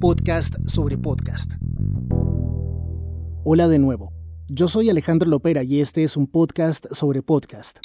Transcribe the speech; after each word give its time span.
Podcast 0.00 0.54
sobre 0.64 0.96
podcast. 0.96 1.54
Hola 3.44 3.66
de 3.66 3.80
nuevo, 3.80 4.12
yo 4.48 4.68
soy 4.68 4.90
Alejandro 4.90 5.28
Lopera 5.28 5.64
y 5.64 5.80
este 5.80 6.04
es 6.04 6.16
un 6.16 6.28
podcast 6.28 6.86
sobre 6.92 7.20
podcast. 7.20 7.78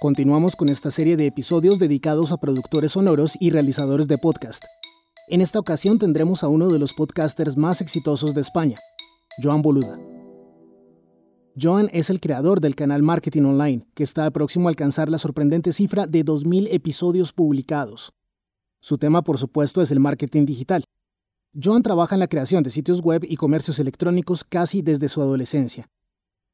Continuamos 0.00 0.54
con 0.54 0.68
esta 0.68 0.92
serie 0.92 1.16
de 1.16 1.26
episodios 1.26 1.80
dedicados 1.80 2.30
a 2.30 2.36
productores 2.36 2.92
sonoros 2.92 3.36
y 3.40 3.50
realizadores 3.50 4.06
de 4.06 4.18
podcast. 4.18 4.62
En 5.26 5.40
esta 5.40 5.58
ocasión 5.58 5.98
tendremos 5.98 6.44
a 6.44 6.48
uno 6.48 6.68
de 6.68 6.78
los 6.78 6.94
podcasters 6.94 7.56
más 7.56 7.80
exitosos 7.80 8.34
de 8.34 8.42
España, 8.42 8.76
Joan 9.42 9.62
Boluda. 9.62 9.98
Joan 11.60 11.90
es 11.92 12.08
el 12.08 12.20
creador 12.20 12.60
del 12.60 12.76
canal 12.76 13.02
Marketing 13.02 13.42
Online, 13.42 13.84
que 13.94 14.04
está 14.04 14.30
próximo 14.30 14.68
a 14.68 14.70
alcanzar 14.70 15.08
la 15.08 15.18
sorprendente 15.18 15.72
cifra 15.72 16.06
de 16.06 16.24
2.000 16.24 16.68
episodios 16.70 17.32
publicados. 17.32 18.12
Su 18.88 18.96
tema, 18.96 19.20
por 19.20 19.36
supuesto, 19.36 19.82
es 19.82 19.90
el 19.90 20.00
marketing 20.00 20.46
digital. 20.46 20.82
Joan 21.52 21.82
trabaja 21.82 22.14
en 22.14 22.20
la 22.20 22.26
creación 22.26 22.62
de 22.62 22.70
sitios 22.70 23.02
web 23.02 23.22
y 23.22 23.36
comercios 23.36 23.78
electrónicos 23.80 24.44
casi 24.44 24.80
desde 24.80 25.10
su 25.10 25.20
adolescencia. 25.20 25.90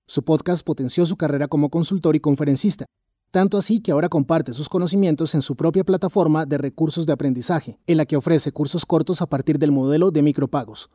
Su 0.09 0.25
podcast 0.25 0.67
potenció 0.67 1.07
su 1.07 1.17
carrera 1.17 1.47
como 1.47 1.71
consultor 1.71 2.17
y 2.17 2.19
conferencista, 2.19 2.87
tanto 3.31 3.57
así 3.57 3.79
que 3.79 3.93
ahora 3.93 4.09
comparte 4.09 4.53
sus 4.53 4.69
conocimientos 4.69 5.37
en 5.37 5.43
su 5.43 5.55
propia 5.55 5.85
plataforma 5.85 6.45
de 6.45 6.59
recursos 6.59 7.07
de 7.07 7.13
aprendizaje, 7.13 7.79
en 7.87 7.99
la 7.99 8.05
que 8.05 8.17
ofrece 8.17 8.51
cursos 8.51 8.85
cortos 8.85 9.23
a 9.23 9.27
partir 9.27 9.61
del 9.61 9.71
modelo 9.71 10.11
de 10.11 10.23
micropagos. 10.23 10.91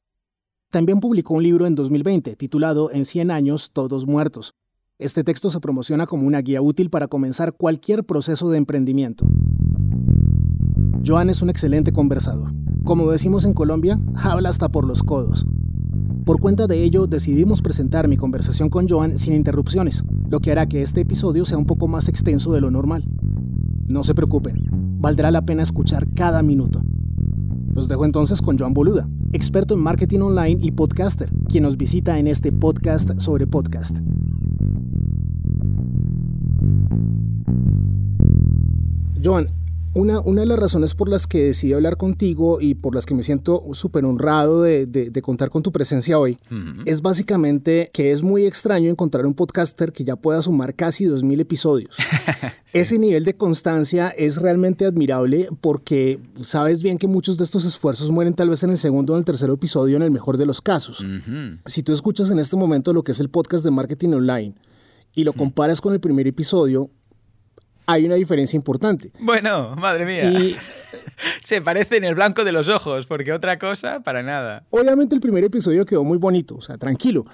También 0.70 1.00
publicó 1.00 1.36
un 1.36 1.44
libro 1.44 1.68
en 1.68 1.76
2020 1.76 2.36
titulado 2.36 2.92
En 2.92 3.06
100 3.06 3.32
años, 3.32 3.72
todos 3.72 4.06
muertos. 4.06 4.56
Este 4.98 5.24
texto 5.24 5.50
se 5.52 5.62
promociona 5.62 6.06
como 6.06 6.28
una 6.28 6.42
guía 6.42 6.62
útil 6.62 6.90
para 6.90 7.08
comenzar 7.08 7.54
cualquier 7.54 8.04
proceso 8.04 8.50
de 8.50 8.58
emprendimiento. 8.58 9.24
Joan 11.06 11.30
es 11.30 11.42
un 11.42 11.50
excelente 11.50 11.92
conversador. 11.92 12.52
Como 12.84 13.10
decimos 13.10 13.46
en 13.46 13.54
Colombia, 13.54 14.00
habla 14.16 14.50
hasta 14.50 14.70
por 14.70 14.86
los 14.86 15.04
codos. 15.04 15.46
Por 16.26 16.40
cuenta 16.40 16.68
de 16.68 16.84
ello, 16.84 17.08
decidimos 17.08 17.62
presentar 17.62 18.08
mi 18.08 18.18
conversación 18.18 18.70
con 18.70 18.88
Joan 18.88 19.18
sin 19.18 19.34
interrupciones, 19.34 20.04
lo 20.30 20.40
que 20.40 20.52
hará 20.52 20.68
que 20.68 20.82
este 20.82 21.02
episodio 21.02 21.46
sea 21.46 21.58
un 21.58 21.66
poco 21.66 21.88
más 21.88 22.08
extenso 22.08 22.52
de 22.52 22.62
lo 22.62 22.70
normal. 22.70 23.06
No 23.88 24.04
se 24.04 24.14
preocupen, 24.14 24.64
valdrá 25.00 25.32
la 25.32 25.42
pena 25.42 25.64
escuchar 25.64 26.08
cada 26.14 26.44
minuto. 26.44 26.82
Los 27.74 27.88
dejo 27.88 28.06
entonces 28.06 28.42
con 28.42 28.60
Joan 28.60 28.74
Boluda, 28.74 29.08
experto 29.32 29.74
en 29.74 29.80
marketing 29.80 30.20
online 30.20 30.60
y 30.62 30.72
podcaster, 30.72 31.32
quien 31.48 31.64
nos 31.64 31.78
visita 31.78 32.20
en 32.20 32.28
este 32.28 32.52
podcast 32.52 33.18
sobre 33.20 33.48
podcast. 33.48 33.98
Joan, 39.24 39.48
una, 39.94 40.20
una, 40.20 40.42
de 40.42 40.48
las 40.48 40.60
razones 40.60 40.94
por 40.94 41.10
las 41.10 41.28
que 41.28 41.46
decidí 41.46 41.74
hablar 41.74 41.98
contigo 41.98 42.62
y 42.62 42.76
por 42.76 42.96
las 42.96 43.06
que 43.06 43.14
me 43.14 43.24
siento 43.24 43.62
súper 43.74 44.06
honrado 44.06 44.62
de, 44.62 44.86
de, 44.86 45.22
contar 45.22 45.50
con 45.50 45.64
tu 45.64 45.72
presencia 45.72 46.20
hoy 46.20 46.38
es 46.86 47.02
básicamente 47.02 47.90
que 47.94 48.12
es 48.12 48.22
muy 48.22 48.46
extraño 48.46 48.90
encontrar 48.90 49.26
un 49.26 49.34
podcaster 49.34 49.92
que 49.92 50.04
ya 50.04 50.16
pueda 50.16 50.42
sumar 50.42 50.76
casi 50.76 51.06
2.000 51.06 51.42
episodios. 51.42 51.96
Ese 52.74 53.00
nivel 53.00 53.26
de 53.26 53.36
constancia 53.36 54.10
es 54.10 54.38
realmente 54.38 54.86
admirable 54.86 55.50
porque 55.60 56.20
sabes 56.44 56.84
bien 56.84 56.98
que 56.98 57.08
muchos 57.08 57.38
de 57.38 57.44
estos 57.44 57.66
esfuerzos 57.66 58.12
mueren 58.12 58.36
tal 58.36 58.50
vez 58.50 58.64
en 58.64 58.70
el 58.70 58.78
segundo 58.78 59.14
o 59.14 59.16
en 59.16 59.22
el 59.22 59.26
tercer 59.26 59.50
episodio 59.50 59.98
en 59.98 60.04
el 60.04 60.12
mejor 60.12 60.38
de 60.38 60.46
los 60.46 60.62
casos. 60.62 61.04
Si 61.66 61.84
tú 61.84 61.94
escuchas 61.94 62.30
en 62.30 62.40
este 62.40 62.56
momento 62.56 62.94
lo 62.94 63.04
que 63.04 63.12
es 63.12 63.20
el 63.20 63.30
podcast 63.30 63.64
de 63.64 63.72
marketing 63.72 64.10
online 64.10 64.56
y 65.14 65.24
lo 65.24 65.34
comparas 65.34 65.82
con 65.82 65.94
el 65.94 66.00
primer 66.00 66.28
episodio, 66.28 66.92
hay 67.90 68.06
una 68.06 68.16
diferencia 68.16 68.56
importante. 68.56 69.12
Bueno, 69.20 69.76
madre 69.76 70.06
mía. 70.06 70.58
Se 71.44 71.62
parece 71.62 71.98
en 71.98 72.04
el 72.04 72.16
blanco 72.16 72.44
de 72.44 72.52
los 72.52 72.70
ojos, 72.70 73.08
porque 73.08 73.34
otra 73.34 73.60
cosa, 73.60 74.02
para 74.02 74.24
nada. 74.24 74.66
Obviamente 74.70 75.16
el 75.16 75.22
primer 75.22 75.44
episodio 75.44 75.86
quedó 75.86 76.04
muy 76.04 76.18
bonito, 76.18 76.56
o 76.56 76.62
sea, 76.62 76.78
tranquilo. 76.78 77.26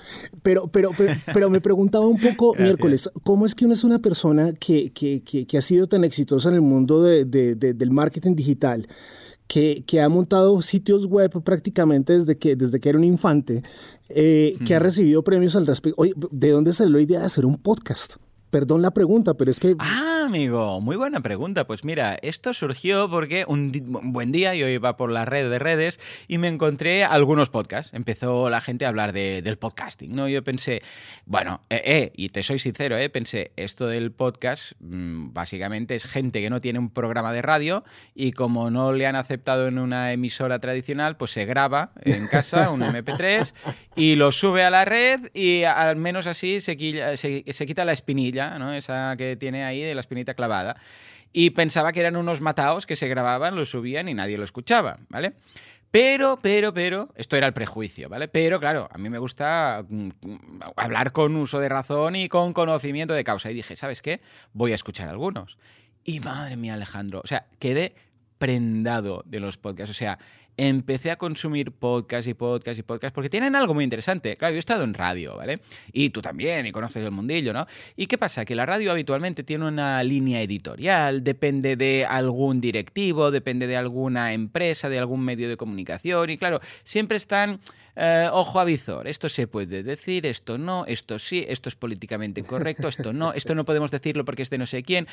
Pero, 0.41 0.67
pero, 0.67 0.91
pero, 1.33 1.49
me 1.49 1.61
preguntaba 1.61 2.07
un 2.07 2.19
poco, 2.19 2.55
miércoles, 2.55 3.09
¿cómo 3.23 3.45
es 3.45 3.53
que 3.53 3.65
uno 3.65 3.73
es 3.73 3.83
una 3.83 3.99
persona 3.99 4.53
que, 4.53 4.91
que, 4.91 5.21
que, 5.23 5.57
ha 5.57 5.61
sido 5.61 5.87
tan 5.87 6.03
exitosa 6.03 6.49
en 6.49 6.55
el 6.55 6.61
mundo 6.61 7.03
de, 7.03 7.25
del 7.25 7.91
marketing 7.91 8.35
digital? 8.35 8.87
Que, 9.47 9.83
que, 9.85 10.01
ha 10.01 10.09
montado 10.09 10.59
sitios 10.63 11.05
web 11.05 11.43
prácticamente 11.43 12.13
desde 12.13 12.35
que, 12.35 12.55
desde 12.55 12.79
que 12.79 12.89
era 12.89 12.97
un 12.97 13.03
infante, 13.03 13.61
eh, 14.09 14.57
que 14.65 14.73
ha 14.73 14.79
recibido 14.79 15.23
premios 15.23 15.55
al 15.55 15.67
respecto. 15.67 16.01
Oye, 16.01 16.13
¿de 16.31 16.49
dónde 16.49 16.73
salió 16.73 16.97
la 16.97 17.03
idea 17.03 17.19
de 17.19 17.25
hacer 17.27 17.45
un 17.45 17.57
podcast? 17.57 18.15
Perdón 18.49 18.81
la 18.81 18.91
pregunta, 18.91 19.35
pero 19.35 19.51
es 19.51 19.59
que... 19.59 19.75
Ah, 19.77 20.14
amigo, 20.25 20.81
muy 20.81 20.95
buena 20.95 21.21
pregunta. 21.21 21.67
Pues 21.67 21.83
mira, 21.83 22.17
esto 22.21 22.53
surgió 22.53 23.09
porque 23.09 23.45
un, 23.47 23.71
buen 24.11 24.31
día 24.31 24.55
yo 24.55 24.67
iba 24.67 24.97
por 24.97 25.11
la 25.11 25.23
red 25.23 25.49
de 25.49 25.59
redes 25.59 25.99
y 26.27 26.37
me 26.37 26.47
encontré 26.47 27.03
algunos 27.03 27.49
podcasts. 27.49 27.93
Empezó 27.93 28.49
la 28.49 28.59
gente 28.59 28.85
a 28.85 28.89
hablar 28.89 29.13
del 29.13 29.57
podcasting, 29.57 30.15
¿no? 30.15 30.27
Yo 30.27 30.43
pensé, 30.43 30.81
bueno, 31.25 31.61
eh, 31.69 31.81
eh, 31.85 32.11
y 32.15 32.29
te 32.29 32.43
soy 32.43 32.59
sincero, 32.59 32.97
eh, 32.97 33.09
pensé, 33.09 33.51
esto 33.55 33.87
del 33.87 34.11
podcast 34.11 34.73
mm, 34.79 35.31
básicamente 35.33 35.95
es 35.95 36.05
gente 36.05 36.41
que 36.41 36.49
no 36.49 36.59
tiene 36.59 36.79
un 36.79 36.89
programa 36.89 37.31
de 37.31 37.41
radio 37.41 37.83
y 38.15 38.31
como 38.31 38.71
no 38.71 38.93
le 38.93 39.07
han 39.07 39.15
aceptado 39.15 39.67
en 39.67 39.77
una 39.77 40.11
emisora 40.11 40.59
tradicional, 40.59 41.17
pues 41.17 41.31
se 41.31 41.45
graba 41.45 41.91
en 42.01 42.27
casa 42.27 42.71
un 42.71 42.81
MP3 42.81 43.53
y 43.95 44.15
lo 44.15 44.31
sube 44.31 44.63
a 44.63 44.71
la 44.71 44.85
red 44.85 45.29
y 45.33 45.63
al 45.63 45.95
menos 45.95 46.27
así 46.27 46.61
se, 46.61 46.75
se 47.17 47.65
quita 47.65 47.85
la 47.85 47.93
espinilla 47.93 48.55
esa 48.75 49.15
que 49.17 49.35
tiene 49.35 49.63
ahí 49.63 49.81
de 49.81 49.93
la 49.93 50.01
clavada. 50.23 50.77
Y 51.33 51.49
pensaba 51.49 51.91
que 51.91 51.99
eran 51.99 52.15
unos 52.15 52.39
mataos 52.39 52.85
que 52.85 52.95
se 52.95 53.09
grababan, 53.09 53.55
lo 53.55 53.65
subían 53.65 54.07
y 54.07 54.13
nadie 54.13 54.37
lo 54.37 54.45
escuchaba, 54.45 54.99
¿vale? 55.09 55.33
Pero, 55.91 56.39
pero, 56.41 56.73
pero, 56.73 57.09
esto 57.15 57.35
era 57.35 57.47
el 57.47 57.53
prejuicio, 57.53 58.09
¿vale? 58.09 58.27
Pero 58.27 58.59
claro, 58.59 58.89
a 58.91 58.97
mí 58.97 59.09
me 59.09 59.17
gusta 59.17 59.85
mm, 59.87 60.09
hablar 60.75 61.11
con 61.11 61.35
uso 61.35 61.59
de 61.59 61.69
razón 61.69 62.15
y 62.15 62.29
con 62.29 62.53
conocimiento 62.53 63.13
de 63.13 63.23
causa. 63.23 63.51
Y 63.51 63.53
dije, 63.53 63.75
¿sabes 63.75 64.01
qué? 64.01 64.21
Voy 64.53 64.71
a 64.71 64.75
escuchar 64.75 65.09
algunos. 65.09 65.57
Y 66.03 66.19
madre 66.19 66.57
mía, 66.57 66.73
Alejandro, 66.73 67.21
o 67.23 67.27
sea, 67.27 67.47
quedé 67.59 67.95
prendado 68.37 69.23
de 69.25 69.39
los 69.39 69.57
podcasts. 69.57 69.91
O 69.91 69.97
sea, 69.97 70.19
empecé 70.57 71.11
a 71.11 71.17
consumir 71.17 71.71
podcast 71.71 72.27
y 72.27 72.33
podcast 72.33 72.79
y 72.79 72.83
podcast 72.83 73.13
porque 73.13 73.29
tienen 73.29 73.55
algo 73.55 73.73
muy 73.73 73.83
interesante. 73.83 74.37
Claro, 74.37 74.53
yo 74.53 74.57
he 74.57 74.59
estado 74.59 74.83
en 74.83 74.93
radio, 74.93 75.35
¿vale? 75.35 75.59
Y 75.91 76.09
tú 76.09 76.21
también, 76.21 76.65
y 76.65 76.71
conoces 76.71 77.03
el 77.03 77.11
mundillo, 77.11 77.53
¿no? 77.53 77.67
¿Y 77.95 78.07
qué 78.07 78.17
pasa? 78.17 78.45
Que 78.45 78.55
la 78.55 78.65
radio 78.65 78.91
habitualmente 78.91 79.43
tiene 79.43 79.67
una 79.67 80.01
línea 80.03 80.41
editorial, 80.41 81.23
depende 81.23 81.75
de 81.75 82.05
algún 82.05 82.61
directivo, 82.61 83.31
depende 83.31 83.67
de 83.67 83.77
alguna 83.77 84.33
empresa, 84.33 84.89
de 84.89 84.97
algún 84.97 85.21
medio 85.21 85.49
de 85.49 85.57
comunicación, 85.57 86.29
y 86.29 86.37
claro, 86.37 86.61
siempre 86.83 87.17
están... 87.17 87.59
Eh, 87.97 88.27
ojo 88.33 88.59
a 88.59 88.65
visor, 88.65 89.07
esto 89.07 89.29
se 89.29 89.47
puede 89.47 89.81
decir, 89.81 90.25
esto 90.25 90.57
no, 90.57 90.83
esto 90.85 91.17
sí, 91.17 91.45
esto 91.47 91.69
es 91.69 91.77
políticamente 91.77 92.41
incorrecto, 92.41 92.89
esto 92.89 93.13
no, 93.13 93.31
esto 93.31 93.55
no 93.55 93.63
podemos 93.63 93.89
decirlo 93.89 94.25
porque 94.25 94.41
es 94.41 94.49
de 94.49 94.57
no 94.57 94.65
sé 94.65 94.83
quién. 94.83 95.07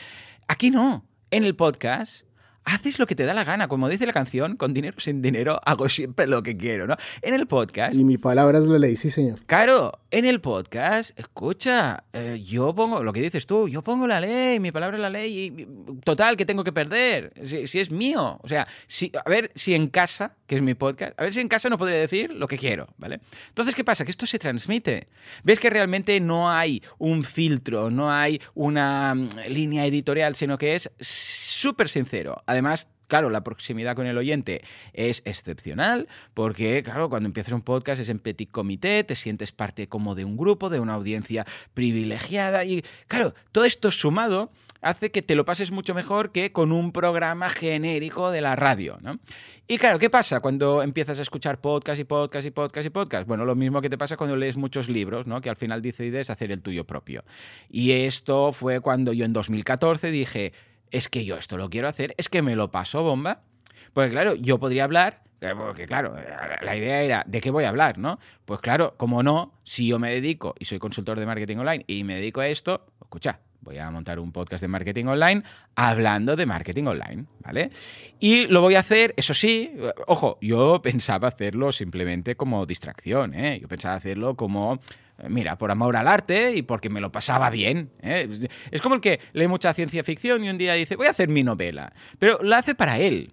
Aquí 0.48 0.72
no, 0.72 1.06
en 1.30 1.44
el 1.44 1.54
podcast 1.54 2.24
haces 2.64 2.98
lo 2.98 3.06
que 3.06 3.14
te 3.14 3.24
da 3.24 3.34
la 3.34 3.44
gana. 3.44 3.68
Como 3.68 3.88
dice 3.88 4.06
la 4.06 4.12
canción, 4.12 4.56
con 4.56 4.74
dinero 4.74 4.96
sin 4.98 5.22
dinero 5.22 5.60
hago 5.64 5.88
siempre 5.88 6.26
lo 6.26 6.42
que 6.42 6.56
quiero, 6.56 6.86
¿no? 6.86 6.96
En 7.22 7.34
el 7.34 7.46
podcast. 7.46 7.94
Y 7.94 8.04
mi 8.04 8.18
palabra 8.18 8.58
es 8.58 8.66
la 8.66 8.78
ley, 8.78 8.96
sí, 8.96 9.10
señor. 9.10 9.40
Claro, 9.46 10.00
en 10.10 10.24
el 10.24 10.40
podcast, 10.40 11.18
escucha, 11.18 12.04
eh, 12.12 12.42
yo 12.44 12.74
pongo, 12.74 13.02
lo 13.02 13.12
que 13.12 13.20
dices 13.20 13.46
tú, 13.46 13.68
yo 13.68 13.82
pongo 13.82 14.06
la 14.06 14.20
ley, 14.20 14.60
mi 14.60 14.72
palabra 14.72 14.96
es 14.96 15.02
la 15.02 15.10
ley, 15.10 15.38
y 15.38 15.66
total, 16.04 16.36
que 16.36 16.46
tengo 16.46 16.64
que 16.64 16.72
perder? 16.72 17.32
Si, 17.44 17.78
es 17.78 17.90
mío. 17.90 18.38
O 18.42 18.48
sea, 18.48 18.66
si, 18.86 19.10
a 19.24 19.28
ver 19.28 19.50
si 19.54 19.74
en 19.74 19.88
casa 19.88 20.36
que 20.52 20.56
es 20.56 20.62
mi 20.62 20.74
podcast, 20.74 21.18
a 21.18 21.22
ver 21.22 21.32
si 21.32 21.40
en 21.40 21.48
casa 21.48 21.70
no 21.70 21.78
podría 21.78 21.96
decir 21.96 22.30
lo 22.34 22.46
que 22.46 22.58
quiero, 22.58 22.86
¿vale? 22.98 23.20
Entonces, 23.48 23.74
¿qué 23.74 23.84
pasa? 23.84 24.04
Que 24.04 24.10
esto 24.10 24.26
se 24.26 24.38
transmite. 24.38 25.08
¿Ves 25.44 25.58
que 25.58 25.70
realmente 25.70 26.20
no 26.20 26.50
hay 26.50 26.82
un 26.98 27.24
filtro, 27.24 27.90
no 27.90 28.12
hay 28.12 28.38
una 28.52 29.14
mm, 29.14 29.30
línea 29.48 29.86
editorial, 29.86 30.34
sino 30.36 30.58
que 30.58 30.74
es 30.74 30.90
súper 31.00 31.88
sincero? 31.88 32.42
Además, 32.44 32.86
claro, 33.12 33.28
la 33.28 33.44
proximidad 33.44 33.94
con 33.94 34.06
el 34.06 34.16
oyente 34.16 34.62
es 34.94 35.20
excepcional, 35.26 36.08
porque, 36.32 36.82
claro, 36.82 37.10
cuando 37.10 37.26
empiezas 37.26 37.52
un 37.52 37.60
podcast 37.60 38.00
es 38.00 38.08
en 38.08 38.18
petit 38.18 38.50
comité, 38.50 39.04
te 39.04 39.16
sientes 39.16 39.52
parte 39.52 39.86
como 39.86 40.14
de 40.14 40.24
un 40.24 40.38
grupo, 40.38 40.70
de 40.70 40.80
una 40.80 40.94
audiencia 40.94 41.44
privilegiada, 41.74 42.64
y, 42.64 42.82
claro, 43.08 43.34
todo 43.52 43.66
esto 43.66 43.90
sumado 43.90 44.50
hace 44.80 45.10
que 45.10 45.20
te 45.20 45.34
lo 45.34 45.44
pases 45.44 45.72
mucho 45.72 45.92
mejor 45.94 46.32
que 46.32 46.52
con 46.52 46.72
un 46.72 46.90
programa 46.90 47.50
genérico 47.50 48.30
de 48.30 48.40
la 48.40 48.56
radio, 48.56 48.96
¿no? 49.02 49.18
Y 49.68 49.76
claro, 49.76 49.98
¿qué 49.98 50.08
pasa 50.08 50.40
cuando 50.40 50.82
empiezas 50.82 51.18
a 51.18 51.22
escuchar 51.22 51.60
podcast 51.60 52.00
y 52.00 52.04
podcast 52.04 52.46
y 52.46 52.50
podcast 52.50 52.86
y 52.86 52.90
podcast? 52.90 53.28
Bueno, 53.28 53.44
lo 53.44 53.54
mismo 53.54 53.82
que 53.82 53.90
te 53.90 53.98
pasa 53.98 54.16
cuando 54.16 54.36
lees 54.36 54.56
muchos 54.56 54.88
libros, 54.88 55.26
¿no? 55.26 55.42
Que 55.42 55.50
al 55.50 55.56
final 55.56 55.82
decides 55.82 56.30
hacer 56.30 56.50
el 56.50 56.62
tuyo 56.62 56.84
propio. 56.84 57.24
Y 57.68 57.92
esto 57.92 58.52
fue 58.52 58.80
cuando 58.80 59.12
yo 59.12 59.26
en 59.26 59.34
2014 59.34 60.10
dije, 60.10 60.52
es 60.92 61.08
que 61.08 61.24
yo 61.24 61.36
esto 61.36 61.56
lo 61.56 61.70
quiero 61.70 61.88
hacer, 61.88 62.14
es 62.18 62.28
que 62.28 62.42
me 62.42 62.54
lo 62.54 62.70
paso 62.70 63.02
bomba. 63.02 63.42
Porque 63.92 64.10
claro, 64.10 64.34
yo 64.34 64.58
podría 64.58 64.84
hablar, 64.84 65.22
eh, 65.40 65.52
porque 65.56 65.86
claro, 65.86 66.14
la 66.62 66.76
idea 66.76 67.02
era, 67.02 67.24
¿de 67.26 67.40
qué 67.40 67.50
voy 67.50 67.64
a 67.64 67.68
hablar, 67.68 67.98
no? 67.98 68.18
Pues 68.44 68.60
claro, 68.60 68.94
como 68.96 69.22
no, 69.22 69.52
si 69.64 69.86
yo 69.88 69.98
me 69.98 70.12
dedico 70.12 70.54
y 70.58 70.66
soy 70.66 70.78
consultor 70.78 71.18
de 71.18 71.26
marketing 71.26 71.58
online 71.58 71.84
y 71.86 72.04
me 72.04 72.14
dedico 72.14 72.40
a 72.40 72.48
esto, 72.48 72.86
escucha, 73.02 73.40
voy 73.62 73.78
a 73.78 73.90
montar 73.90 74.18
un 74.18 74.32
podcast 74.32 74.60
de 74.60 74.68
marketing 74.68 75.06
online 75.06 75.42
hablando 75.74 76.36
de 76.36 76.46
marketing 76.46 76.84
online, 76.84 77.24
¿vale? 77.40 77.70
Y 78.20 78.46
lo 78.46 78.60
voy 78.60 78.74
a 78.74 78.80
hacer, 78.80 79.14
eso 79.16 79.34
sí, 79.34 79.72
ojo, 80.06 80.38
yo 80.40 80.82
pensaba 80.82 81.28
hacerlo 81.28 81.72
simplemente 81.72 82.36
como 82.36 82.66
distracción, 82.66 83.34
¿eh? 83.34 83.58
Yo 83.60 83.68
pensaba 83.68 83.94
hacerlo 83.94 84.36
como 84.36 84.80
mira, 85.28 85.56
por 85.56 85.70
amor 85.70 85.96
al 85.96 86.08
arte 86.08 86.54
y 86.54 86.62
porque 86.62 86.90
me 86.90 87.00
lo 87.00 87.12
pasaba 87.12 87.50
bien. 87.50 87.90
¿eh? 88.02 88.48
Es 88.70 88.82
como 88.82 88.96
el 88.96 89.00
que 89.00 89.20
lee 89.32 89.46
mucha 89.46 89.72
ciencia 89.74 90.02
ficción 90.04 90.44
y 90.44 90.50
un 90.50 90.58
día 90.58 90.74
dice, 90.74 90.96
voy 90.96 91.06
a 91.06 91.10
hacer 91.10 91.28
mi 91.28 91.42
novela, 91.42 91.92
pero 92.18 92.40
la 92.42 92.58
hace 92.58 92.74
para 92.74 92.98
él. 92.98 93.32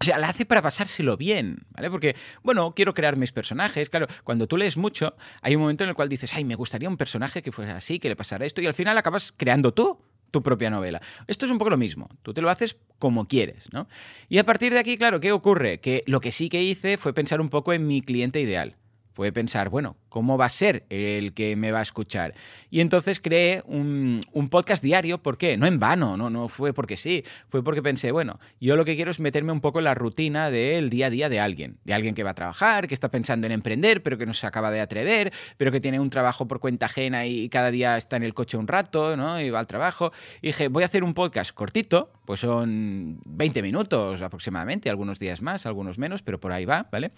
O 0.00 0.04
sea, 0.04 0.18
la 0.18 0.28
hace 0.28 0.44
para 0.44 0.62
pasárselo 0.62 1.16
bien, 1.16 1.58
¿vale? 1.70 1.90
Porque, 1.90 2.16
bueno, 2.42 2.74
quiero 2.74 2.92
crear 2.92 3.16
mis 3.16 3.30
personajes. 3.32 3.88
Claro, 3.88 4.08
cuando 4.24 4.48
tú 4.48 4.56
lees 4.56 4.76
mucho, 4.76 5.14
hay 5.42 5.54
un 5.54 5.62
momento 5.62 5.84
en 5.84 5.90
el 5.90 5.96
cual 5.96 6.08
dices, 6.08 6.34
ay, 6.34 6.44
me 6.44 6.56
gustaría 6.56 6.88
un 6.88 6.96
personaje 6.96 7.42
que 7.42 7.52
fuera 7.52 7.76
así, 7.76 7.98
que 7.98 8.08
le 8.08 8.16
pasara 8.16 8.44
esto, 8.44 8.60
y 8.60 8.66
al 8.66 8.74
final 8.74 8.98
acabas 8.98 9.32
creando 9.36 9.72
tú 9.72 10.00
tu 10.32 10.42
propia 10.42 10.70
novela. 10.70 11.00
Esto 11.28 11.44
es 11.44 11.52
un 11.52 11.58
poco 11.58 11.70
lo 11.70 11.76
mismo. 11.76 12.08
Tú 12.22 12.34
te 12.34 12.40
lo 12.42 12.50
haces 12.50 12.76
como 12.98 13.28
quieres, 13.28 13.68
¿no? 13.72 13.86
Y 14.28 14.38
a 14.38 14.44
partir 14.44 14.72
de 14.72 14.80
aquí, 14.80 14.96
claro, 14.96 15.20
¿qué 15.20 15.30
ocurre? 15.30 15.78
Que 15.78 16.02
lo 16.06 16.20
que 16.20 16.32
sí 16.32 16.48
que 16.48 16.62
hice 16.62 16.96
fue 16.96 17.12
pensar 17.12 17.40
un 17.40 17.50
poco 17.50 17.72
en 17.72 17.86
mi 17.86 18.00
cliente 18.00 18.40
ideal. 18.40 18.76
Fue 19.12 19.30
pensar, 19.30 19.68
bueno, 19.68 19.96
¿cómo 20.12 20.36
va 20.36 20.44
a 20.44 20.50
ser 20.50 20.84
el 20.90 21.32
que 21.32 21.56
me 21.56 21.72
va 21.72 21.78
a 21.78 21.82
escuchar? 21.82 22.34
Y 22.70 22.82
entonces 22.82 23.18
creé 23.18 23.62
un, 23.64 24.20
podcast 24.50 24.84
diario, 24.84 25.22
¿por 25.22 25.38
qué? 25.38 25.56
No 25.56 25.66
en 25.66 25.78
vano, 25.80 26.18
no, 26.18 26.28
no 26.28 26.50
fue 26.50 26.74
porque 26.74 26.98
sí, 26.98 27.24
fue 27.48 27.64
porque 27.64 27.80
pensé, 27.80 28.12
bueno, 28.12 28.38
yo 28.60 28.76
lo 28.76 28.84
que 28.84 28.94
quiero 28.94 29.10
es 29.10 29.20
meterme 29.20 29.52
un 29.52 29.62
poco 29.62 29.78
en 29.78 29.86
la 29.86 29.94
rutina 29.94 30.50
del 30.50 30.90
día 30.90 31.06
a 31.06 31.10
día 31.10 31.28
de 31.30 31.40
alguien, 31.40 31.78
de 31.84 31.94
alguien 31.94 32.14
que 32.14 32.24
va 32.24 32.32
a 32.32 32.34
trabajar, 32.34 32.88
que 32.88 32.94
está 32.94 33.10
pensando 33.10 33.46
en 33.46 33.52
emprender, 33.52 34.02
pero 34.02 34.18
que 34.18 34.26
no 34.26 34.34
se 34.34 34.46
acaba 34.46 34.70
de 34.70 34.82
atrever, 34.82 35.32
pero 35.56 35.72
que 35.72 35.80
tiene 35.80 35.98
un 35.98 36.10
trabajo 36.10 36.46
por 36.46 36.60
cuenta 36.60 36.86
ajena 36.86 37.24
y 37.24 37.48
cada 37.48 37.70
día 37.70 37.96
está 37.96 38.16
en 38.16 38.24
el 38.24 38.34
coche 38.34 38.58
un 38.58 38.68
rato, 38.68 39.16
¿no? 39.16 39.40
Y 39.40 39.48
va 39.48 39.60
al 39.60 39.66
trabajo. 39.66 40.12
Y 40.42 40.48
dije, 40.48 40.68
voy 40.68 40.82
a 40.82 40.86
hacer 40.86 41.04
un 41.04 41.14
podcast 41.14 41.52
cortito, 41.54 42.12
pues 42.26 42.40
son 42.40 43.18
20 43.24 43.62
minutos 43.62 44.20
aproximadamente, 44.20 44.90
algunos 44.90 45.18
días 45.18 45.40
más, 45.40 45.64
algunos 45.64 45.96
menos, 45.96 46.20
pero 46.20 46.38
por 46.38 46.52
ahí 46.52 46.66
va, 46.66 46.86
¿vale? 46.92 47.12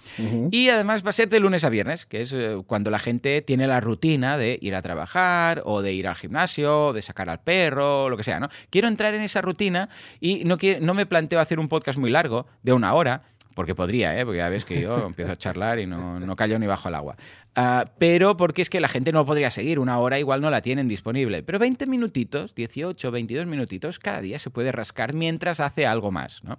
Y 0.52 0.69
además 0.69 1.05
va 1.05 1.11
a 1.11 1.12
ser 1.12 1.29
de 1.29 1.40
lunes 1.40 1.64
a 1.64 1.70
viernes 1.70 2.06
que 2.06 2.23
es 2.23 2.32
eh, 2.32 2.62
cuando 2.85 2.99
la 2.99 2.99
gente 2.99 3.41
tiene 3.41 3.67
la 3.67 3.81
rutina 3.81 4.37
de 4.37 4.59
ir 4.61 4.75
a 4.75 4.83
trabajar 4.83 5.63
o 5.65 5.81
de 5.81 5.95
ir 5.95 6.07
al 6.07 6.17
gimnasio, 6.17 6.93
de 6.93 7.01
sacar 7.01 7.31
al 7.31 7.41
perro, 7.41 8.11
lo 8.11 8.19
que 8.19 8.25
sea, 8.25 8.39
¿no? 8.39 8.51
Quiero 8.69 8.89
entrar 8.89 9.15
en 9.15 9.23
esa 9.23 9.41
rutina 9.41 9.89
y 10.21 10.45
no, 10.45 10.59
no 10.83 10.93
me 10.93 11.07
planteo 11.07 11.41
hacer 11.41 11.59
un 11.59 11.69
podcast 11.69 11.99
muy 11.99 12.11
largo, 12.11 12.47
de 12.63 12.75
una 12.75 12.93
hora, 12.93 13.23
porque 13.55 13.75
podría, 13.75 14.21
¿eh? 14.21 14.27
porque 14.27 14.37
ya 14.37 14.51
ves 14.51 14.67
que 14.67 14.83
yo 14.83 15.07
empiezo 15.07 15.33
a 15.33 15.37
charlar 15.37 15.79
y 15.79 15.87
no, 15.87 16.21
no 16.21 16.37
callo 16.37 16.59
ni 16.59 16.67
bajo 16.67 16.91
el 16.91 16.95
agua. 16.95 17.17
Ah, 17.57 17.87
pero 17.97 18.37
porque 18.37 18.61
es 18.61 18.69
que 18.69 18.81
la 18.81 18.89
gente 18.89 19.13
no 19.13 19.25
podría 19.25 19.51
seguir, 19.51 19.79
una 19.79 19.99
hora 19.99 20.19
igual 20.19 20.43
no 20.43 20.51
la 20.51 20.61
tienen 20.61 20.87
disponible. 20.87 21.43
Pero 21.43 21.59
20 21.59 21.87
minutitos, 21.87 22.55
18, 22.55 23.11
22 23.11 23.47
minutitos, 23.47 23.99
cada 23.99 24.21
día 24.21 24.39
se 24.39 24.51
puede 24.51 24.73
rascar 24.73 25.15
mientras 25.15 25.59
hace 25.61 25.87
algo 25.87 26.11
más. 26.11 26.45
¿no? 26.45 26.59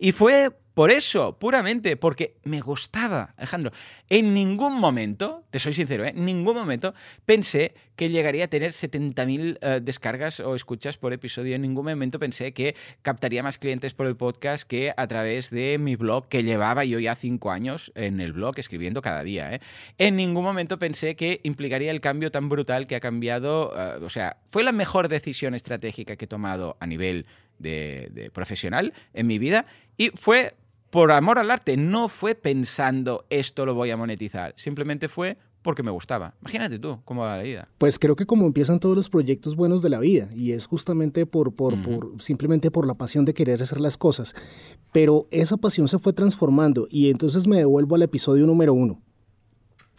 Y 0.00 0.10
fue 0.10 0.50
por 0.74 0.90
eso, 0.90 1.38
puramente, 1.38 1.96
porque 1.96 2.36
me 2.44 2.60
gustaba, 2.60 3.34
Alejandro. 3.36 3.72
En 4.08 4.32
ningún 4.32 4.78
momento, 4.78 5.44
te 5.50 5.58
soy 5.58 5.74
sincero, 5.74 6.04
¿eh? 6.04 6.14
en 6.16 6.24
ningún 6.24 6.54
momento 6.54 6.94
pensé 7.26 7.74
que 7.96 8.08
llegaría 8.08 8.44
a 8.44 8.48
tener 8.48 8.72
70.000 8.72 9.58
eh, 9.60 9.80
descargas 9.82 10.40
o 10.40 10.54
escuchas 10.54 10.96
por 10.96 11.12
episodio. 11.12 11.54
En 11.54 11.62
ningún 11.62 11.84
momento 11.84 12.18
pensé 12.18 12.52
que 12.52 12.74
captaría 13.02 13.42
más 13.42 13.58
clientes 13.58 13.92
por 13.92 14.06
el 14.06 14.16
podcast 14.16 14.66
que 14.66 14.94
a 14.96 15.06
través 15.06 15.50
de 15.50 15.76
mi 15.78 15.96
blog, 15.96 16.28
que 16.28 16.42
llevaba 16.42 16.84
yo 16.86 16.98
ya 16.98 17.16
cinco 17.16 17.50
años 17.50 17.92
en 17.94 18.20
el 18.20 18.32
blog 18.32 18.58
escribiendo 18.58 19.02
cada 19.02 19.22
día. 19.22 19.54
¿eh? 19.54 19.60
En 19.98 20.16
ningún 20.16 20.42
momento 20.42 20.78
pensé 20.78 21.16
que 21.16 21.40
implicaría 21.42 21.90
el 21.90 22.00
cambio 22.00 22.30
tan 22.30 22.48
brutal 22.48 22.86
que 22.86 22.96
ha 22.96 23.00
cambiado. 23.00 23.72
o 24.02 24.08
sea, 24.08 24.38
fue 24.50 24.62
la 24.62 24.72
mejor 24.72 25.08
decisión 25.08 25.54
estratégica 25.54 26.16
que 26.16 26.24
he 26.24 26.28
tomado 26.28 26.76
a 26.80 26.86
nivel 26.86 27.26
de, 27.62 28.30
profesional 28.32 28.92
en 29.14 29.26
mi 29.26 29.38
vida 29.38 29.66
y 29.96 30.10
fue 30.10 30.54
por 30.92 31.10
amor 31.10 31.38
al 31.38 31.50
arte, 31.50 31.78
no 31.78 32.10
fue 32.10 32.34
pensando 32.34 33.24
esto 33.30 33.64
lo 33.64 33.74
voy 33.74 33.90
a 33.90 33.96
monetizar, 33.96 34.52
simplemente 34.58 35.08
fue 35.08 35.38
porque 35.62 35.82
me 35.82 35.90
gustaba. 35.90 36.34
Imagínate 36.42 36.78
tú 36.78 37.00
cómo 37.06 37.22
va 37.22 37.38
la 37.38 37.42
vida. 37.42 37.68
Pues 37.78 37.98
creo 37.98 38.14
que 38.14 38.26
como 38.26 38.46
empiezan 38.46 38.78
todos 38.78 38.94
los 38.94 39.08
proyectos 39.08 39.56
buenos 39.56 39.80
de 39.80 39.88
la 39.88 40.00
vida 40.00 40.28
y 40.34 40.52
es 40.52 40.66
justamente 40.66 41.24
por, 41.24 41.54
por, 41.54 41.80
por, 41.80 42.20
simplemente 42.20 42.70
por 42.70 42.86
la 42.86 42.94
pasión 42.94 43.24
de 43.24 43.32
querer 43.32 43.62
hacer 43.62 43.80
las 43.80 43.96
cosas. 43.96 44.34
Pero 44.92 45.28
esa 45.30 45.56
pasión 45.56 45.88
se 45.88 45.98
fue 45.98 46.12
transformando 46.12 46.86
y 46.90 47.08
entonces 47.08 47.46
me 47.46 47.56
devuelvo 47.56 47.94
al 47.94 48.02
episodio 48.02 48.46
número 48.46 48.74
uno 48.74 49.00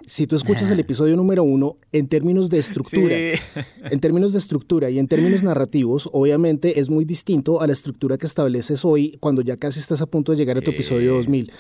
si 0.06 0.28
tú 0.28 0.36
escuchas 0.36 0.70
el 0.70 0.80
episodio 0.80 1.16
número 1.16 1.44
uno, 1.44 1.78
en 1.92 2.08
términos 2.08 2.50
de 2.50 2.58
estructura, 2.60 3.16
en 3.16 4.00
términos 4.00 4.34
de 4.34 4.40
estructura 4.40 4.90
y 4.90 5.00
en 5.00 5.08
términos 5.08 5.44
narrativos, 5.44 6.10
obviamente 6.12 6.80
es 6.80 6.90
muy 6.90 7.06
distinto 7.06 7.62
a 7.62 7.68
la 7.68 7.74
estructura 7.74 8.18
que 8.18 8.26
estableces 8.26 8.86
hoy 8.86 9.18
cuando 9.20 9.42
ya 9.42 9.58
casi 9.58 9.80
estás 9.80 10.02
a 10.02 10.06
punto 10.06 10.32
de 10.32 10.38
llegar 10.38 10.58
a 10.58 10.62
tu 10.62 10.72
episodio 10.72 11.14
2000. 11.16 11.52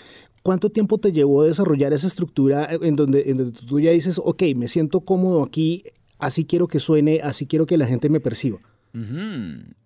¿Cuánto 0.41 0.69
tiempo 0.69 0.97
te 0.97 1.11
llevó 1.11 1.43
a 1.43 1.45
desarrollar 1.45 1.93
esa 1.93 2.07
estructura 2.07 2.67
en 2.69 2.95
donde, 2.95 3.29
en 3.29 3.37
donde 3.37 3.59
tú 3.61 3.79
ya 3.79 3.91
dices, 3.91 4.19
ok, 4.23 4.43
me 4.55 4.67
siento 4.67 5.01
cómodo 5.01 5.43
aquí, 5.43 5.83
así 6.19 6.45
quiero 6.45 6.67
que 6.67 6.79
suene, 6.79 7.21
así 7.23 7.45
quiero 7.45 7.65
que 7.65 7.77
la 7.77 7.85
gente 7.85 8.09
me 8.09 8.19
perciba? 8.19 8.59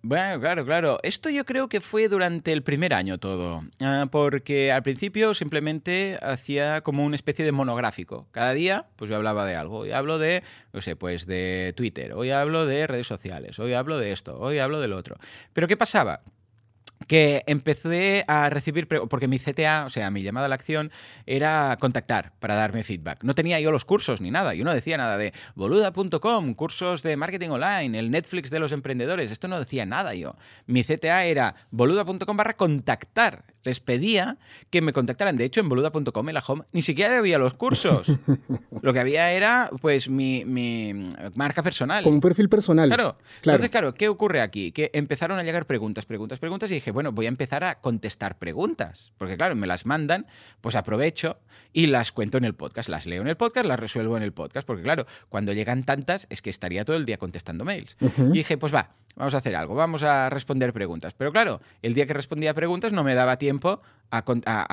Bueno, 0.02 0.38
claro, 0.38 0.66
claro. 0.66 0.98
Esto 1.02 1.30
yo 1.30 1.46
creo 1.46 1.68
que 1.68 1.80
fue 1.80 2.08
durante 2.08 2.52
el 2.52 2.62
primer 2.62 2.92
año 2.92 3.16
todo, 3.18 3.62
ah, 3.80 4.06
porque 4.10 4.70
al 4.70 4.82
principio 4.82 5.32
simplemente 5.32 6.18
hacía 6.20 6.82
como 6.82 7.04
una 7.04 7.16
especie 7.16 7.44
de 7.44 7.52
monográfico. 7.52 8.26
Cada 8.32 8.52
día, 8.52 8.86
pues 8.96 9.08
yo 9.08 9.16
hablaba 9.16 9.46
de 9.46 9.56
algo. 9.56 9.78
Hoy 9.78 9.92
hablo 9.92 10.18
de, 10.18 10.42
no 10.74 10.82
sé, 10.82 10.94
pues 10.94 11.26
de 11.26 11.72
Twitter, 11.74 12.12
hoy 12.12 12.30
hablo 12.30 12.66
de 12.66 12.86
redes 12.86 13.06
sociales, 13.06 13.58
hoy 13.58 13.72
hablo 13.72 13.98
de 13.98 14.12
esto, 14.12 14.38
hoy 14.38 14.58
hablo 14.58 14.78
del 14.80 14.92
otro. 14.92 15.16
Pero 15.54 15.68
¿qué 15.68 15.76
pasaba? 15.78 16.20
Que 17.08 17.42
empecé 17.46 18.24
a 18.28 18.50
recibir, 18.50 18.86
porque 18.86 19.26
mi 19.26 19.38
CTA, 19.38 19.84
o 19.86 19.90
sea, 19.90 20.10
mi 20.10 20.22
llamada 20.22 20.46
a 20.46 20.48
la 20.48 20.54
acción, 20.54 20.92
era 21.26 21.76
contactar 21.80 22.32
para 22.38 22.54
darme 22.54 22.84
feedback. 22.84 23.24
No 23.24 23.34
tenía 23.34 23.58
yo 23.58 23.72
los 23.72 23.84
cursos 23.84 24.20
ni 24.20 24.30
nada, 24.30 24.54
yo 24.54 24.64
no 24.64 24.72
decía 24.72 24.96
nada 24.96 25.16
de 25.16 25.32
boluda.com, 25.56 26.54
cursos 26.54 27.02
de 27.02 27.16
marketing 27.16 27.48
online, 27.48 27.98
el 27.98 28.10
Netflix 28.10 28.50
de 28.50 28.60
los 28.60 28.72
emprendedores, 28.72 29.30
esto 29.30 29.48
no 29.48 29.58
decía 29.58 29.86
nada 29.86 30.14
yo. 30.14 30.36
Mi 30.66 30.84
CTA 30.84 31.24
era 31.24 31.54
boluda.com 31.70 32.36
barra 32.36 32.56
contactar. 32.56 33.44
Les 33.68 33.80
pedía 33.80 34.38
que 34.70 34.80
me 34.80 34.94
contactaran. 34.94 35.36
De 35.36 35.44
hecho, 35.44 35.60
en 35.60 35.68
boluda.com, 35.68 36.28
en 36.28 36.34
la 36.34 36.42
home, 36.46 36.64
ni 36.72 36.80
siquiera 36.80 37.18
había 37.18 37.38
los 37.38 37.52
cursos. 37.52 38.10
Lo 38.82 38.94
que 38.94 38.98
había 38.98 39.30
era, 39.32 39.68
pues, 39.82 40.08
mi, 40.08 40.46
mi 40.46 41.10
marca 41.34 41.62
personal. 41.62 42.02
Como 42.02 42.14
un 42.14 42.22
perfil 42.22 42.48
personal. 42.48 42.88
Claro. 42.88 43.18
claro. 43.42 43.56
Entonces, 43.56 43.68
claro, 43.70 43.92
¿qué 43.92 44.08
ocurre 44.08 44.40
aquí? 44.40 44.72
Que 44.72 44.90
empezaron 44.94 45.38
a 45.38 45.42
llegar 45.42 45.66
preguntas, 45.66 46.06
preguntas, 46.06 46.38
preguntas 46.38 46.70
y 46.70 46.74
dije, 46.74 46.92
bueno, 46.92 47.12
voy 47.12 47.26
a 47.26 47.28
empezar 47.28 47.62
a 47.62 47.80
contestar 47.80 48.38
preguntas, 48.38 49.12
porque 49.18 49.36
claro, 49.36 49.54
me 49.54 49.66
las 49.66 49.84
mandan, 49.84 50.26
pues 50.62 50.74
aprovecho 50.74 51.38
y 51.72 51.88
las 51.88 52.10
cuento 52.10 52.38
en 52.38 52.44
el 52.44 52.54
podcast, 52.54 52.88
las 52.88 53.04
leo 53.04 53.20
en 53.20 53.28
el 53.28 53.36
podcast, 53.36 53.66
las 53.66 53.78
resuelvo 53.78 54.16
en 54.16 54.22
el 54.22 54.32
podcast, 54.32 54.66
porque 54.66 54.82
claro, 54.82 55.06
cuando 55.28 55.52
llegan 55.52 55.82
tantas 55.82 56.26
es 56.30 56.40
que 56.40 56.50
estaría 56.50 56.84
todo 56.84 56.96
el 56.96 57.04
día 57.04 57.18
contestando 57.18 57.64
mails. 57.64 57.96
Y 58.00 58.38
dije, 58.38 58.56
pues 58.56 58.74
va, 58.74 58.94
vamos 59.18 59.34
a 59.34 59.38
hacer 59.38 59.56
algo, 59.56 59.74
vamos 59.74 60.02
a 60.02 60.30
responder 60.30 60.72
preguntas. 60.72 61.12
Pero 61.14 61.32
claro, 61.32 61.60
el 61.82 61.94
día 61.94 62.06
que 62.06 62.14
respondía 62.14 62.54
preguntas 62.54 62.92
no 62.92 63.02
me 63.02 63.14
daba 63.14 63.36
tiempo 63.36 63.82
a, 64.10 64.22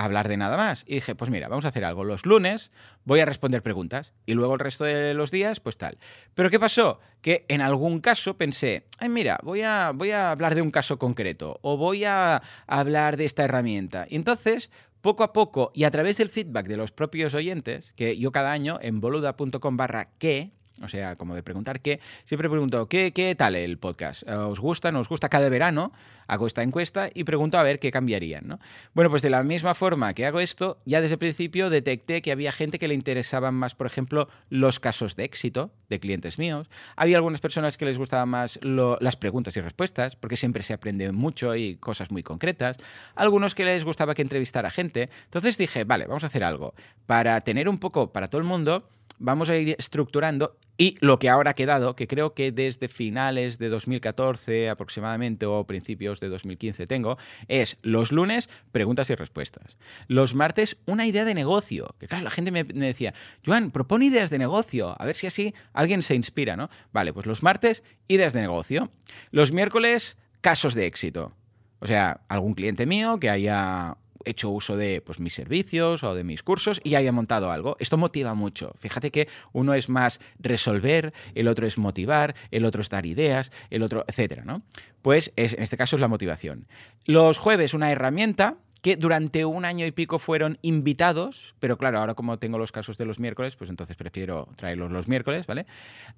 hablar 0.03 0.29
de 0.29 0.37
nada 0.37 0.55
más. 0.55 0.85
Y 0.87 0.95
dije, 0.95 1.15
pues 1.15 1.31
mira, 1.31 1.47
vamos 1.47 1.65
a 1.65 1.69
hacer 1.69 1.83
algo. 1.83 2.03
Los 2.03 2.25
lunes 2.25 2.71
voy 3.03 3.19
a 3.19 3.25
responder 3.25 3.63
preguntas 3.63 4.13
y 4.25 4.35
luego 4.35 4.53
el 4.53 4.59
resto 4.59 4.83
de 4.83 5.13
los 5.15 5.31
días, 5.31 5.59
pues 5.59 5.77
tal. 5.77 5.97
Pero 6.35 6.49
¿qué 6.49 6.59
pasó? 6.59 6.99
Que 7.21 7.45
en 7.47 7.61
algún 7.61 7.99
caso 7.99 8.37
pensé, 8.37 8.85
ay, 8.99 9.09
mira, 9.09 9.39
voy 9.43 9.63
a, 9.63 9.91
voy 9.93 10.11
a 10.11 10.31
hablar 10.31 10.53
de 10.53 10.61
un 10.61 10.71
caso 10.71 10.99
concreto 10.99 11.59
o 11.63 11.75
voy 11.75 12.05
a 12.05 12.41
hablar 12.67 13.17
de 13.17 13.25
esta 13.25 13.43
herramienta. 13.43 14.05
Y 14.09 14.15
entonces 14.15 14.69
poco 15.01 15.23
a 15.23 15.33
poco 15.33 15.71
y 15.73 15.83
a 15.83 15.91
través 15.91 16.17
del 16.17 16.29
feedback 16.29 16.67
de 16.67 16.77
los 16.77 16.91
propios 16.91 17.33
oyentes, 17.33 17.93
que 17.95 18.17
yo 18.17 18.31
cada 18.31 18.51
año 18.51 18.77
en 18.81 19.01
boluda.com 19.01 19.77
barra 19.77 20.09
que 20.17 20.51
o 20.81 20.87
sea, 20.87 21.15
como 21.15 21.35
de 21.35 21.43
preguntar 21.43 21.81
qué. 21.81 21.99
Siempre 22.25 22.49
pregunto, 22.49 22.87
¿qué, 22.87 23.13
¿qué 23.13 23.35
tal 23.35 23.55
el 23.55 23.77
podcast? 23.77 24.27
¿Os 24.29 24.59
gusta? 24.59 24.91
¿Nos 24.91 25.07
gusta? 25.07 25.29
Cada 25.29 25.49
verano 25.49 25.91
hago 26.27 26.47
esta 26.47 26.63
encuesta 26.63 27.09
y 27.13 27.23
pregunto 27.23 27.57
a 27.57 27.63
ver 27.63 27.79
qué 27.79 27.91
cambiarían, 27.91 28.47
¿no? 28.47 28.59
Bueno, 28.93 29.09
pues 29.09 29.21
de 29.21 29.29
la 29.29 29.43
misma 29.43 29.75
forma 29.75 30.13
que 30.13 30.25
hago 30.25 30.39
esto, 30.39 30.79
ya 30.85 31.01
desde 31.01 31.13
el 31.13 31.19
principio 31.19 31.69
detecté 31.69 32.21
que 32.21 32.31
había 32.31 32.51
gente 32.51 32.79
que 32.79 32.87
le 32.87 32.93
interesaban 32.93 33.53
más, 33.53 33.75
por 33.75 33.87
ejemplo, 33.87 34.27
los 34.49 34.79
casos 34.79 35.15
de 35.15 35.23
éxito 35.23 35.71
de 35.89 35.99
clientes 35.99 36.39
míos. 36.39 36.69
Había 36.95 37.17
algunas 37.17 37.41
personas 37.41 37.77
que 37.77 37.85
les 37.85 37.97
gustaban 37.97 38.29
más 38.29 38.59
las 38.63 39.15
preguntas 39.15 39.55
y 39.57 39.61
respuestas, 39.61 40.15
porque 40.15 40.37
siempre 40.37 40.63
se 40.63 40.73
aprende 40.73 41.11
mucho 41.11 41.55
y 41.55 41.75
cosas 41.77 42.11
muy 42.11 42.23
concretas. 42.23 42.77
Algunos 43.15 43.55
que 43.55 43.65
les 43.65 43.83
gustaba 43.83 44.15
que 44.15 44.21
entrevistara 44.21 44.71
gente. 44.71 45.09
Entonces 45.25 45.57
dije, 45.57 45.83
vale, 45.83 46.05
vamos 46.07 46.23
a 46.23 46.27
hacer 46.27 46.43
algo. 46.43 46.73
Para 47.05 47.39
tener 47.41 47.69
un 47.69 47.77
poco 47.77 48.11
para 48.11 48.29
todo 48.29 48.39
el 48.39 48.47
mundo, 48.47 48.89
vamos 49.19 49.49
a 49.49 49.57
ir 49.57 49.75
estructurando 49.77 50.57
y 50.77 50.97
lo 50.99 51.19
que 51.19 51.29
ahora 51.29 51.51
ha 51.51 51.53
quedado, 51.53 51.95
que 51.95 52.07
creo 52.07 52.33
que 52.33 52.51
desde 52.51 52.89
finales 52.89 53.57
de 53.57 53.69
2014 53.69 54.69
aproximadamente 54.69 55.45
o 55.45 55.65
principios 55.65 56.19
de 56.19 56.27
2015 56.27 56.85
tengo, 56.85 57.17
es 57.47 57.77
los 57.81 58.11
lunes 58.11 58.49
preguntas 58.73 59.09
y 59.09 59.15
respuestas. 59.15 59.77
Los 60.07 60.35
martes 60.35 60.77
una 60.85 61.05
idea 61.05 61.23
de 61.23 61.33
negocio. 61.33 61.95
Que 61.97 62.07
claro, 62.07 62.25
la 62.25 62.31
gente 62.31 62.51
me, 62.51 62.65
decía, 62.65 63.13
Joan, 63.45 63.71
propone 63.71 64.07
ideas 64.07 64.29
de 64.29 64.37
negocio, 64.37 64.95
a 64.99 65.05
ver 65.05 65.15
si 65.15 65.27
así 65.27 65.53
alguien 65.71 66.01
se 66.01 66.15
inspira, 66.15 66.57
¿no? 66.57 66.69
Vale, 66.91 67.13
pues 67.13 67.25
los 67.25 67.41
martes 67.41 67.83
ideas 68.09 68.33
de 68.33 68.41
negocio. 68.41 68.91
Los 69.31 69.53
miércoles 69.53 70.17
casos 70.41 70.73
de 70.73 70.87
éxito. 70.87 71.31
O 71.79 71.87
sea, 71.87 72.21
algún 72.27 72.53
cliente 72.53 72.85
mío 72.85 73.17
que 73.19 73.29
haya 73.29 73.97
hecho 74.25 74.49
uso 74.49 74.77
de 74.77 75.01
pues, 75.01 75.19
mis 75.19 75.33
servicios 75.33 76.03
o 76.03 76.15
de 76.15 76.23
mis 76.23 76.43
cursos 76.43 76.81
y 76.83 76.95
haya 76.95 77.11
montado 77.11 77.51
algo. 77.51 77.77
Esto 77.79 77.97
motiva 77.97 78.33
mucho. 78.33 78.73
Fíjate 78.77 79.11
que 79.11 79.27
uno 79.53 79.73
es 79.73 79.89
más 79.89 80.19
resolver, 80.39 81.13
el 81.33 81.47
otro 81.47 81.65
es 81.67 81.77
motivar, 81.77 82.35
el 82.51 82.65
otro 82.65 82.81
es 82.81 82.89
dar 82.89 83.05
ideas, 83.05 83.51
el 83.69 83.83
otro, 83.83 84.05
etcétera, 84.07 84.43
¿no? 84.45 84.61
Pues 85.01 85.31
en 85.35 85.61
este 85.61 85.77
caso 85.77 85.95
es 85.95 85.99
la 85.99 86.07
motivación. 86.07 86.67
Los 87.05 87.37
jueves 87.37 87.73
una 87.73 87.91
herramienta 87.91 88.57
que 88.85 88.97
durante 88.97 89.45
un 89.45 89.65
año 89.65 89.87
y 89.87 89.91
pico 89.91 90.19
fueron 90.19 90.59
invitados, 90.61 91.55
pero 91.57 91.75
claro, 91.75 91.97
ahora 91.97 92.13
como 92.13 92.37
tengo 92.37 92.59
los 92.59 92.71
casos 92.71 92.99
de 92.99 93.05
los 93.05 93.19
miércoles, 93.19 93.55
pues 93.55 93.71
entonces 93.71 93.95
prefiero 93.95 94.47
traerlos 94.57 94.91
los 94.91 95.07
miércoles, 95.07 95.47
¿vale? 95.47 95.65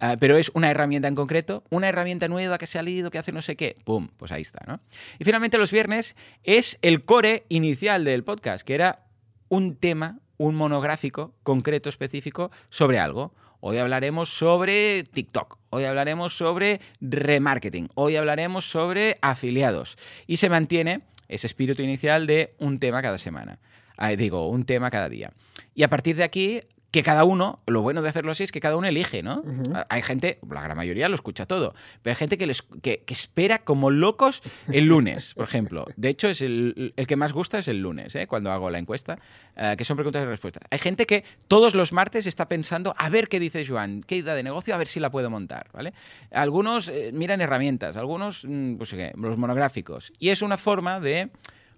Ah, 0.02 0.18
pero 0.20 0.36
es 0.36 0.52
una 0.54 0.70
herramienta 0.70 1.08
en 1.08 1.16
concreto, 1.16 1.64
una 1.70 1.88
herramienta 1.88 2.28
nueva 2.28 2.58
que 2.58 2.66
se 2.66 2.78
ha 2.78 2.82
salido, 2.82 3.10
que 3.10 3.20
hace 3.20 3.32
no 3.32 3.42
sé 3.42 3.56
qué, 3.56 3.78
¡pum! 3.86 4.10
Pues 4.18 4.34
ahí 4.34 4.42
está, 4.42 4.66
¿no? 4.68 4.82
Y 5.18 5.24
finalmente 5.24 5.58
los 5.58 5.72
viernes 5.72 6.18
es 6.44 6.78
el 6.82 7.06
core 7.06 7.46
inicial 7.48 8.04
del 8.04 8.26
podcast, 8.26 8.68
que 8.68 8.76
era 8.76 9.06
un 9.48 9.78
tema, 9.78 10.20
un 10.36 10.56
monográfico 10.56 11.36
concreto, 11.44 11.88
específico, 11.88 12.52
sobre 12.70 13.00
algo. 13.00 13.34
Hoy 13.62 13.78
hablaremos 13.78 14.38
sobre 14.38 15.06
TikTok, 15.06 15.58
hoy 15.70 15.86
hablaremos 15.86 16.36
sobre 16.38 16.82
remarketing, 17.00 17.88
hoy 17.96 18.18
hablaremos 18.18 18.70
sobre 18.70 19.20
afiliados. 19.22 19.98
Y 20.28 20.36
se 20.36 20.50
mantiene 20.50 21.04
ese 21.28 21.48
espíritu 21.48 21.82
inicial 21.82 22.28
de 22.28 22.56
un 22.60 22.80
tema 22.80 23.02
cada 23.02 23.18
semana. 23.18 23.60
Ah, 23.98 24.12
digo, 24.12 24.48
un 24.50 24.66
tema 24.66 24.92
cada 24.92 25.10
día. 25.10 25.34
Y 25.74 25.84
a 25.84 25.90
partir 25.90 26.16
de 26.16 26.24
aquí, 26.24 26.62
que 26.92 27.04
cada 27.04 27.26
uno, 27.26 27.60
lo 27.68 27.82
bueno 27.82 28.02
de 28.02 28.10
hacerlo 28.10 28.32
así 28.32 28.44
es 28.44 28.52
que 28.52 28.62
cada 28.62 28.78
uno 28.78 28.88
elige, 28.88 29.22
¿no? 29.22 29.44
Hay 29.90 30.02
gente, 30.02 30.40
la 30.50 30.62
gran 30.62 30.78
mayoría 30.78 31.10
lo 31.10 31.16
escucha 31.16 31.46
todo, 31.46 31.76
pero 32.02 32.14
hay 32.14 32.16
gente 32.16 32.38
que, 32.38 32.48
les, 32.48 32.62
que, 32.82 33.04
espera 33.08 33.60
como 33.60 33.90
locos 33.90 34.42
el 34.72 34.86
lunes, 34.86 35.34
por 35.34 35.44
ejemplo. 35.44 35.86
De 35.98 36.10
hecho, 36.10 36.30
es 36.30 36.42
el, 36.42 36.94
que 36.96 37.16
más 37.18 37.34
gusta 37.34 37.60
es 37.60 37.68
el 37.68 37.82
lunes, 37.82 38.16
¿eh? 38.16 38.26
cuando 38.26 38.52
hago 38.52 38.70
la 38.70 38.80
encuesta, 38.80 39.20
eh, 39.58 39.76
que 39.78 39.84
son 39.84 39.98
preguntas 39.98 40.24
y 40.24 40.26
respuestas. 40.26 40.64
Hay 40.70 40.80
gente 40.80 41.06
que 41.06 41.26
todos 41.48 41.76
los 41.76 41.92
martes 41.92 42.26
está 42.26 42.48
pensando, 42.48 42.96
a 42.98 43.10
ver 43.10 43.28
qué 43.28 43.40
dice 43.40 43.66
Joan, 43.66 44.02
qué 44.02 44.18
idea 44.18 44.34
de 44.34 44.44
negocio, 44.44 44.74
a 44.74 44.78
ver 44.78 44.88
si 44.88 45.02
la 45.02 45.12
puedo 45.12 45.30
montar, 45.30 45.68
¿vale? 45.74 45.94
Algunos 46.32 46.88
eh, 46.88 47.12
miran 47.14 47.42
herramientas, 47.42 47.98
algunos, 47.98 48.46
mm, 48.48 48.76
pues, 48.76 48.96
los 49.16 49.38
monográficos. 49.38 50.14
Y 50.20 50.30
es 50.30 50.42
una 50.42 50.58
forma 50.58 51.02
de, 51.02 51.30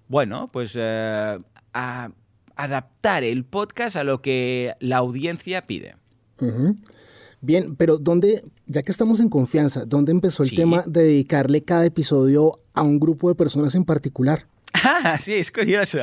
bueno, 0.07 0.49
pues... 0.51 0.77
A, 1.71 2.09
adaptar 2.59 3.23
el 3.23 3.45
podcast 3.45 3.95
a 3.95 4.03
lo 4.03 4.21
que 4.21 4.73
la 4.81 4.97
audiencia 4.97 5.65
pide. 5.65 5.95
Bien, 7.41 7.75
pero 7.77 7.97
¿dónde, 7.97 8.43
ya 8.65 8.83
que 8.83 8.91
estamos 8.91 9.21
en 9.21 9.29
confianza, 9.29 9.85
dónde 9.85 10.11
empezó 10.11 10.43
el 10.43 10.53
tema 10.53 10.83
de 10.85 11.03
dedicarle 11.03 11.63
cada 11.63 11.85
episodio 11.85 12.59
a 12.73 12.83
un 12.83 12.99
grupo 12.99 13.29
de 13.29 13.35
personas 13.35 13.75
en 13.75 13.85
particular? 13.85 14.45
Ah, 14.71 15.17
sí, 15.19 15.33
es 15.33 15.51
curioso. 15.51 15.99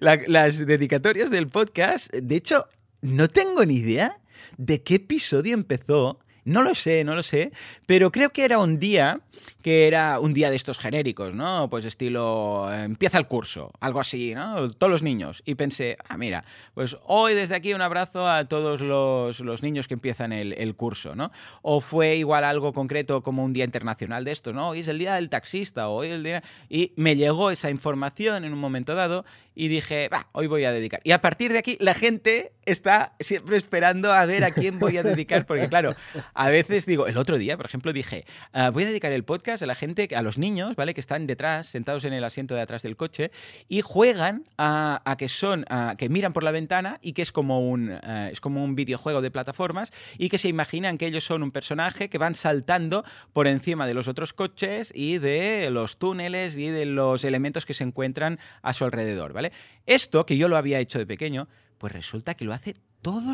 las 0.00 0.66
dedicatorias 0.66 1.30
del 1.30 1.48
podcast, 1.48 2.12
de 2.12 2.36
hecho, 2.36 2.66
no 3.02 3.28
tengo 3.28 3.64
ni 3.64 3.74
idea 3.74 4.18
de 4.56 4.82
qué 4.82 4.94
episodio 4.96 5.54
empezó 5.54 6.18
no 6.46 6.62
lo 6.62 6.74
sé, 6.74 7.04
no 7.04 7.14
lo 7.14 7.22
sé, 7.22 7.52
pero 7.86 8.10
creo 8.10 8.30
que 8.30 8.44
era 8.44 8.58
un 8.58 8.78
día 8.78 9.20
que 9.62 9.88
era 9.88 10.20
un 10.20 10.32
día 10.32 10.48
de 10.48 10.54
estos 10.54 10.78
genéricos, 10.78 11.34
¿no? 11.34 11.68
Pues 11.68 11.84
estilo, 11.84 12.72
empieza 12.72 13.18
el 13.18 13.26
curso, 13.26 13.72
algo 13.80 13.98
así, 13.98 14.32
¿no? 14.32 14.70
Todos 14.70 14.88
los 14.88 15.02
niños. 15.02 15.42
Y 15.44 15.56
pensé, 15.56 15.98
ah, 16.08 16.16
mira, 16.16 16.44
pues 16.74 16.96
hoy 17.04 17.34
desde 17.34 17.56
aquí 17.56 17.74
un 17.74 17.82
abrazo 17.82 18.28
a 18.28 18.44
todos 18.44 18.80
los, 18.80 19.62
niños 19.64 19.88
que 19.88 19.94
empiezan 19.94 20.32
el, 20.32 20.74
curso, 20.76 21.16
¿no? 21.16 21.32
O 21.62 21.80
fue 21.80 22.14
igual 22.14 22.44
algo 22.44 22.72
concreto 22.72 23.24
como 23.24 23.42
un 23.42 23.52
día 23.52 23.64
internacional 23.64 24.24
de 24.24 24.30
estos, 24.30 24.54
¿no? 24.54 24.68
Hoy 24.68 24.80
es 24.80 24.88
el 24.88 25.00
día 25.00 25.16
del 25.16 25.28
taxista, 25.28 25.88
hoy 25.88 26.10
el 26.10 26.22
día... 26.22 26.44
Y 26.68 26.92
me 26.94 27.16
llegó 27.16 27.50
esa 27.50 27.68
información 27.68 28.44
en 28.44 28.52
un 28.52 28.60
momento 28.60 28.94
dado 28.94 29.24
y 29.56 29.68
dije, 29.68 30.08
va, 30.10 30.28
hoy 30.32 30.46
voy 30.46 30.64
a 30.64 30.70
dedicar. 30.70 31.00
Y 31.02 31.12
a 31.12 31.20
partir 31.22 31.50
de 31.50 31.58
aquí 31.58 31.78
la 31.80 31.94
gente 31.94 32.52
está 32.66 33.14
siempre 33.18 33.56
esperando 33.56 34.12
a 34.12 34.24
ver 34.26 34.44
a 34.44 34.50
quién 34.50 34.78
voy 34.78 34.98
a 34.98 35.02
dedicar, 35.02 35.46
porque 35.46 35.68
claro, 35.68 35.94
a 36.34 36.48
veces 36.50 36.84
digo, 36.84 37.06
el 37.06 37.16
otro 37.16 37.38
día, 37.38 37.56
por 37.56 37.64
ejemplo, 37.64 37.92
dije, 37.92 38.26
ah, 38.52 38.70
voy 38.70 38.82
a 38.82 38.86
dedicar 38.86 39.12
el 39.12 39.24
podcast 39.24 39.62
a 39.62 39.66
la 39.66 39.74
gente, 39.74 40.08
a 40.14 40.20
los 40.20 40.36
niños, 40.36 40.76
¿vale? 40.76 40.92
Que 40.92 41.00
están 41.00 41.26
detrás, 41.26 41.68
sentados 41.68 42.04
en 42.04 42.12
el 42.12 42.22
asiento 42.22 42.54
de 42.54 42.60
atrás 42.60 42.82
del 42.82 42.96
coche 42.96 43.30
y 43.66 43.80
juegan 43.80 44.44
a, 44.58 45.16
que 45.16 45.28
son, 45.30 45.64
a, 45.70 45.94
que 45.96 46.10
miran 46.10 46.34
por 46.34 46.42
la 46.42 46.50
ventana 46.50 46.98
y 47.00 47.14
que 47.14 47.22
es 47.22 47.32
como 47.32 47.66
un, 47.66 47.90
eh, 47.90 48.28
es 48.32 48.42
como 48.42 48.62
un 48.62 48.74
videojuego 48.74 49.22
de 49.22 49.30
plataformas 49.30 49.90
y 50.18 50.28
que 50.28 50.36
se 50.36 50.48
imaginan 50.48 50.98
que 50.98 51.06
ellos 51.06 51.24
son 51.24 51.42
un 51.42 51.50
personaje 51.50 52.10
que 52.10 52.18
van 52.18 52.34
saltando 52.34 53.04
por 53.32 53.46
encima 53.46 53.86
de 53.86 53.94
los 53.94 54.06
otros 54.06 54.34
coches 54.34 54.92
y 54.94 55.16
de 55.16 55.70
los 55.70 55.96
túneles 55.96 56.58
y 56.58 56.68
de 56.68 56.84
los 56.84 57.24
elementos 57.24 57.64
que 57.64 57.72
se 57.72 57.84
encuentran 57.84 58.38
a 58.60 58.74
su 58.74 58.84
alrededor, 58.84 59.32
¿vale? 59.32 59.45
Esto, 59.86 60.26
que 60.26 60.36
yo 60.36 60.48
lo 60.48 60.56
había 60.56 60.80
hecho 60.80 60.98
de 60.98 61.06
pequeño, 61.06 61.48
pues 61.78 61.92
resulta 61.92 62.34
que 62.34 62.44
lo 62.44 62.52
hace 62.52 62.74
todo, 63.02 63.32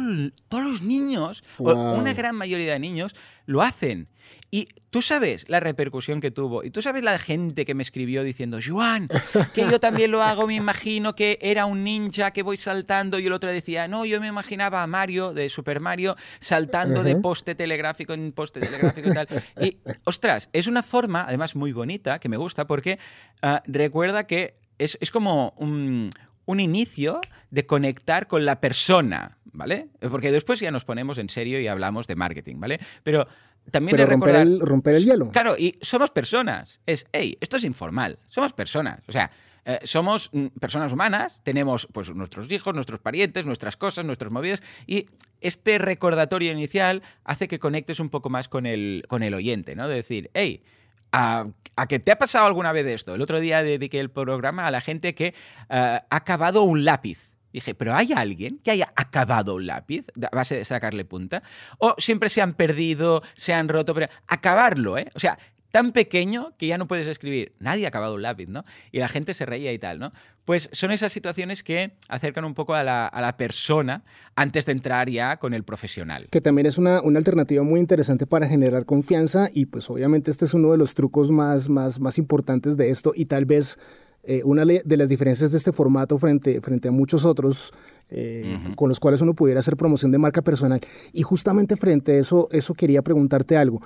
todos 0.49 0.64
los 0.64 0.83
niños, 0.83 1.42
o 1.59 1.73
una 1.73 2.12
gran 2.12 2.37
mayoría 2.37 2.75
de 2.75 2.78
niños, 2.78 3.14
lo 3.47 3.62
hacen. 3.62 4.09
Y 4.50 4.69
tú 4.90 5.00
sabes 5.00 5.49
la 5.49 5.61
repercusión 5.61 6.21
que 6.21 6.31
tuvo. 6.31 6.62
Y 6.62 6.71
tú 6.71 6.83
sabes 6.83 7.02
la 7.02 7.19
gente 7.19 7.64
que 7.64 7.75
me 7.75 7.83
escribió 7.83 8.23
diciendo, 8.23 8.59
Juan, 8.62 9.09
que 9.54 9.62
yo 9.62 9.81
también 9.81 10.11
lo 10.11 10.23
hago, 10.23 10.47
me 10.47 10.54
imagino 10.54 11.14
que 11.14 11.38
era 11.40 11.64
un 11.64 11.85
ninja 11.85 12.33
que 12.33 12.42
voy 12.42 12.59
saltando. 12.59 13.19
Y 13.19 13.25
el 13.25 13.33
otro 13.33 13.50
decía, 13.50 13.88
no, 13.88 14.04
yo 14.04 14.21
me 14.21 14.26
imaginaba 14.26 14.83
a 14.83 14.87
Mario, 14.87 15.33
de 15.33 15.49
Super 15.49 15.81
Mario, 15.81 16.16
saltando 16.38 17.02
de 17.02 17.16
poste 17.16 17.54
telegráfico 17.54 18.12
en 18.12 18.31
poste 18.33 18.61
telegráfico 18.61 19.09
y 19.09 19.14
tal. 19.14 19.28
Y, 19.59 19.78
ostras, 20.04 20.50
es 20.52 20.66
una 20.66 20.83
forma, 20.83 21.25
además 21.26 21.57
muy 21.57 21.73
bonita, 21.73 22.19
que 22.19 22.28
me 22.28 22.37
gusta, 22.37 22.66
porque 22.66 22.99
ah, 23.40 23.62
recuerda 23.66 24.26
que 24.26 24.62
es, 24.85 24.99
es 25.01 25.11
como 25.11 25.55
un, 25.57 26.11
un 26.45 26.61
inicio 26.61 27.21
de 27.51 27.67
conectar 27.67 28.27
con 28.27 28.45
la 28.45 28.61
persona, 28.61 29.39
¿vale? 29.45 29.89
Porque 30.01 30.33
después 30.33 30.61
ya 30.61 30.71
nos 30.71 30.85
ponemos 30.85 31.19
en 31.19 31.29
serio 31.29 31.61
y 31.61 31.69
hablamos 31.69 32.07
de 32.07 32.17
marketing, 32.17 32.57
¿vale? 32.59 32.81
Pero 33.03 33.27
también 33.71 33.97
Pero 33.97 34.11
romper, 34.11 34.37
el, 34.37 34.61
romper 34.61 34.95
el 34.97 35.05
hielo. 35.05 35.31
Claro, 35.31 35.57
y 35.57 35.79
somos 35.81 36.11
personas. 36.11 36.81
Es, 36.87 37.07
hey, 37.12 37.37
esto 37.41 37.57
es 37.57 37.65
informal. 37.65 38.19
Somos 38.29 38.53
personas. 38.53 39.01
O 39.07 39.12
sea, 39.12 39.31
eh, 39.65 39.79
somos 39.85 40.31
mm, 40.33 40.47
personas 40.59 40.93
humanas, 40.93 41.41
tenemos 41.45 41.87
pues 41.93 42.12
nuestros 42.12 42.51
hijos, 42.51 42.75
nuestros 42.75 43.01
parientes, 43.01 43.47
nuestras 43.47 43.77
cosas, 43.77 44.05
nuestras 44.05 44.33
movidas, 44.33 44.62
y 44.87 45.07
este 45.41 45.79
recordatorio 45.79 46.51
inicial 46.51 47.03
hace 47.25 47.47
que 47.47 47.61
conectes 47.61 48.01
un 48.01 48.11
poco 48.11 48.29
más 48.29 48.49
con 48.49 48.67
el, 48.67 49.05
con 49.09 49.23
el 49.23 49.35
oyente, 49.35 49.77
¿no? 49.77 49.87
De 49.87 49.95
decir, 49.95 50.31
hey, 50.35 50.65
a, 51.12 51.47
que 51.88 51.99
te 51.99 52.12
ha 52.12 52.19
pasado 52.19 52.47
alguna 52.47 52.73
vez 52.73 52.87
esto. 52.87 53.14
El 53.14 53.23
otro 53.23 53.40
día 53.40 53.62
dediqué 53.62 54.00
el 54.00 54.11
programa 54.11 54.66
a 54.66 54.71
la 54.71 54.81
gente 54.81 55.14
que 55.14 55.26
eh, 55.26 55.35
ha 55.69 56.04
acabado 56.11 56.62
un 56.62 56.85
lápiz. 56.85 57.33
Dije, 57.52 57.75
¿pero 57.75 57.95
hay 57.95 58.12
alguien 58.14 58.61
que 58.64 58.71
haya 58.71 58.92
acabado 58.97 59.57
un 59.57 59.66
lápiz 59.66 60.07
a 60.23 60.35
base 60.35 60.57
de 60.57 60.64
sacarle 60.64 61.04
punta? 61.04 61.42
¿O 61.78 61.95
siempre 61.99 62.31
se 62.31 62.40
han 62.40 62.54
perdido, 62.54 63.23
se 63.35 63.52
han 63.52 63.69
roto? 63.69 63.92
Pero 63.95 64.09
acabarlo, 64.26 64.97
¿eh? 64.97 65.11
O 65.14 65.21
sea, 65.21 65.38
tan 65.73 65.93
pequeño 65.93 66.52
que 66.59 66.69
ya 66.69 66.79
no 66.79 66.87
puedes 66.87 67.09
escribir. 67.09 67.55
Nadie 67.59 67.87
ha 67.87 67.88
acabado 67.88 68.14
un 68.14 68.23
lápiz, 68.23 68.47
¿no? 68.47 68.64
Y 68.93 68.99
la 68.99 69.09
gente 69.09 69.35
se 69.35 69.47
reía 69.47 69.73
y 69.73 69.79
tal, 69.79 69.99
¿no? 69.99 70.12
Pues 70.45 70.69
son 70.73 70.93
esas 70.93 71.12
situaciones 71.12 71.62
que 71.62 71.97
acercan 72.09 72.45
un 72.45 72.55
poco 72.55 72.75
a 72.75 72.85
la, 72.85 73.35
persona 73.38 74.05
antes 74.37 74.67
de 74.67 74.73
entrar 74.73 75.09
ya 75.09 75.38
con 75.38 75.55
el 75.55 75.64
profesional. 75.64 76.29
Que 76.31 76.41
también 76.41 76.67
es 76.67 76.79
una, 76.79 76.99
alternativa 76.99 77.62
muy 77.62 77.81
interesante 77.81 78.26
para 78.26 78.47
generar 78.47 78.85
confianza 78.85 79.49
y 79.52 79.67
pues 79.67 79.88
obviamente 79.88 80.31
este 80.31 80.45
es 80.45 80.55
uno 80.55 80.71
de 80.73 80.79
los 80.79 80.95
trucos 80.95 81.31
más, 81.31 81.69
más, 81.69 81.99
más 81.99 82.19
importantes 82.19 82.76
de 82.76 82.91
esto 82.91 83.12
y 83.14 83.25
tal 83.25 83.47
vez 83.47 83.79
eh, 84.25 84.43
una 84.45 84.64
de 84.64 84.97
las 84.97 85.09
diferencias 85.09 85.50
de 85.50 85.59
este 85.59 85.73
formato 85.73 86.17
frente, 86.17 86.61
frente 86.61 86.88
a 86.88 86.93
muchos 86.93 87.25
otros 87.25 87.73
eh, 88.11 88.57
con 88.76 88.88
los 88.88 89.00
cuales 89.00 89.21
uno 89.21 89.35
pudiera 89.35 89.59
hacer 89.59 89.76
promoción 89.76 90.12
de 90.12 90.19
marca 90.19 90.43
personal. 90.43 90.81
Y 91.12 91.23
justamente 91.23 91.76
frente 91.76 92.12
a 92.12 92.19
eso, 92.19 92.49
eso 92.52 92.75
quería 92.75 93.02
preguntarte 93.02 93.57
algo. 93.57 93.81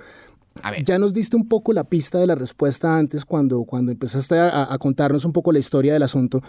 Ya 0.85 0.99
nos 0.99 1.13
diste 1.15 1.37
un 1.37 1.49
poco 1.49 1.73
la 1.73 1.85
pista 1.85 2.19
de 2.19 2.27
la 2.27 2.35
respuesta 2.35 2.97
antes 2.97 3.25
cuando, 3.25 3.65
cuando 3.65 3.93
empezaste 3.93 4.39
a, 4.39 4.77
contarnos 4.79 5.25
un 5.25 5.33
poco 5.33 5.53
la 5.53 5.59
historia 5.59 5.93
del 5.93 6.03
asunto, 6.03 6.43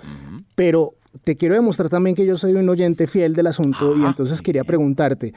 pero 0.56 0.94
te 1.24 1.36
quiero 1.36 1.56
demostrar 1.56 1.90
también 1.90 2.16
que 2.16 2.26
yo 2.26 2.38
soy 2.38 2.54
un 2.54 2.70
oyente 2.70 3.08
fiel 3.08 3.36
del 3.36 3.48
asunto 3.48 3.98
y 3.98 4.06
entonces 4.06 4.42
quería 4.42 4.64
preguntarte, 4.64 5.34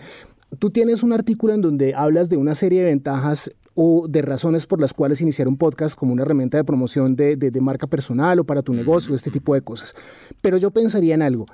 tú 0.58 0.70
tienes 0.70 1.02
un 1.02 1.12
artículo 1.12 1.52
en 1.52 1.62
donde 1.62 1.94
hablas 1.94 2.28
de 2.28 2.36
una 2.36 2.54
serie 2.54 2.80
de 2.80 2.86
ventajas 2.86 3.50
o 3.82 4.08
de 4.08 4.20
razones 4.20 4.66
por 4.66 4.78
las 4.78 4.92
cuales 4.92 5.22
iniciar 5.22 5.48
un 5.48 5.56
podcast 5.56 5.98
como 5.98 6.12
una 6.12 6.20
herramienta 6.20 6.58
de 6.58 6.64
promoción 6.64 7.16
de, 7.16 7.34
de, 7.34 7.60
marca 7.62 7.86
personal 7.86 8.38
o 8.38 8.44
para 8.44 8.60
tu 8.60 8.74
negocio, 8.74 9.14
este 9.14 9.30
tipo 9.30 9.54
de 9.54 9.62
cosas. 9.62 9.94
Pero 10.42 10.58
yo 10.58 10.70
pensaría 10.70 11.14
en 11.14 11.22
algo. 11.22 11.46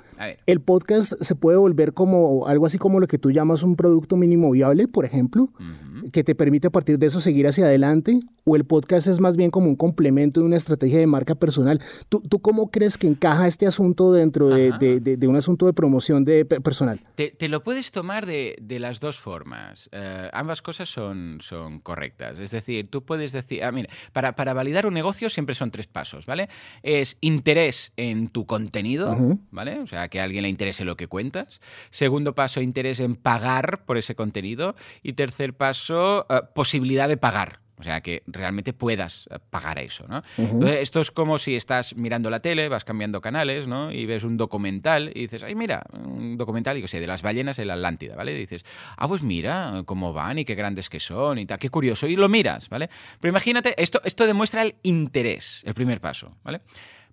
El 0.45 0.59
podcast 0.59 1.13
se 1.21 1.35
puede 1.35 1.57
volver 1.57 1.93
como 1.93 2.45
algo 2.45 2.65
así 2.65 2.77
como 2.77 2.99
lo 2.99 3.07
que 3.07 3.17
tú 3.17 3.31
llamas 3.31 3.63
un 3.63 3.77
producto 3.77 4.17
mínimo 4.17 4.51
viable, 4.51 4.89
por 4.89 5.05
ejemplo, 5.05 5.53
que 6.11 6.23
te 6.23 6.35
permite 6.35 6.67
a 6.67 6.71
partir 6.71 6.97
de 6.99 7.07
eso 7.07 7.21
seguir 7.21 7.47
hacia 7.47 7.65
adelante, 7.65 8.19
o 8.45 8.55
el 8.55 8.65
podcast 8.65 9.07
es 9.07 9.19
más 9.19 9.35
bien 9.35 9.51
como 9.51 9.67
un 9.67 9.75
complemento 9.75 10.39
de 10.39 10.45
una 10.45 10.55
estrategia 10.55 10.99
de 10.99 11.07
marca 11.07 11.35
personal. 11.35 11.81
¿Tú, 12.09 12.21
tú 12.21 12.39
cómo 12.39 12.71
crees 12.71 12.97
que 12.97 13.07
encaja 13.07 13.47
este 13.47 13.67
asunto 13.67 14.13
dentro 14.13 14.47
de, 14.49 14.71
de, 14.99 15.27
un 15.27 15.35
asunto 15.35 15.65
de 15.65 15.73
promoción 15.73 16.23
de 16.23 16.45
personal? 16.45 17.01
Te, 17.15 17.31
te 17.31 17.49
lo 17.49 17.63
puedes 17.63 17.91
tomar 17.91 18.25
de, 18.25 18.55
las 18.79 18.99
dos 18.99 19.19
formas. 19.19 19.89
Eh, 19.91 20.29
ambas 20.33 20.61
cosas 20.61 20.89
son, 20.89 21.39
son 21.41 21.79
correctas. 21.79 22.39
Es 22.39 22.51
decir, 22.51 22.87
tú 22.87 23.03
puedes 23.03 23.31
decir, 23.31 23.63
ah, 23.63 23.71
mira, 23.71 23.89
para, 24.13 24.35
para, 24.35 24.53
validar 24.53 24.85
un 24.85 24.93
negocio 24.93 25.29
siempre 25.29 25.55
son 25.55 25.71
tres 25.71 25.87
pasos, 25.87 26.25
¿vale? 26.25 26.47
Es 26.83 27.17
interés 27.21 27.91
en 27.97 28.29
tu 28.29 28.45
contenido, 28.45 29.17
¿vale? 29.51 29.79
O 29.79 29.87
sea, 29.87 30.07
que 30.07 30.19
a 30.19 30.23
alguien 30.23 30.43
le 30.43 30.49
interese 30.49 30.85
lo 30.85 30.95
que 30.95 31.07
cuentas. 31.07 31.59
Segundo 31.89 32.33
paso, 32.35 32.61
interés 32.61 32.99
en 32.99 33.15
pagar 33.15 33.83
por 33.85 33.97
ese 33.97 34.15
contenido. 34.15 34.75
Y 35.03 35.13
tercer 35.13 35.53
paso, 35.55 35.96
eh, 36.29 36.41
posibilidad 36.53 37.07
de 37.07 37.17
pagar. 37.17 37.59
O 37.79 37.83
sea, 37.83 38.01
que 38.01 38.23
realmente 38.25 38.73
puedas 38.73 39.29
eh, 39.29 39.37
pagar 39.51 39.77
eso, 39.77 40.07
¿no? 40.07 40.23
esto 40.67 40.99
es 40.99 41.11
como 41.11 41.37
si 41.37 41.55
estás 41.55 41.95
mirando 41.95 42.31
la 42.31 42.39
tele, 42.39 42.69
vas 42.69 42.83
cambiando 42.83 43.21
canales, 43.21 43.67
¿no? 43.67 43.91
Y 43.91 44.07
ves 44.07 44.23
un 44.23 44.35
documental 44.35 45.11
y 45.13 45.21
dices, 45.21 45.43
ay, 45.43 45.53
mira, 45.53 45.83
un 45.93 46.37
documental, 46.37 46.77
y 46.77 46.81
que 46.81 46.87
sé, 46.87 46.99
de 46.99 47.05
las 47.05 47.21
ballenas 47.21 47.59
en 47.59 47.67
la 47.67 47.75
Atlántida, 47.75 48.15
¿vale? 48.15 48.33
Y 48.33 48.39
dices, 48.39 48.65
ah, 48.97 49.07
pues 49.07 49.21
mira 49.21 49.83
cómo 49.85 50.11
van 50.11 50.39
y 50.39 50.45
qué 50.45 50.55
grandes 50.55 50.89
que 50.89 50.99
son 50.99 51.37
y 51.37 51.45
tal, 51.45 51.59
qué 51.59 51.69
curioso. 51.69 52.07
Y 52.07 52.15
lo 52.15 52.27
miras, 52.27 52.67
¿vale? 52.69 52.89
Pero 53.19 53.29
imagínate, 53.29 53.75
esto, 53.81 54.01
esto 54.03 54.25
demuestra 54.25 54.63
el 54.63 54.75
interés, 54.81 55.61
el 55.65 55.75
primer 55.75 56.01
paso, 56.01 56.35
¿vale? 56.43 56.61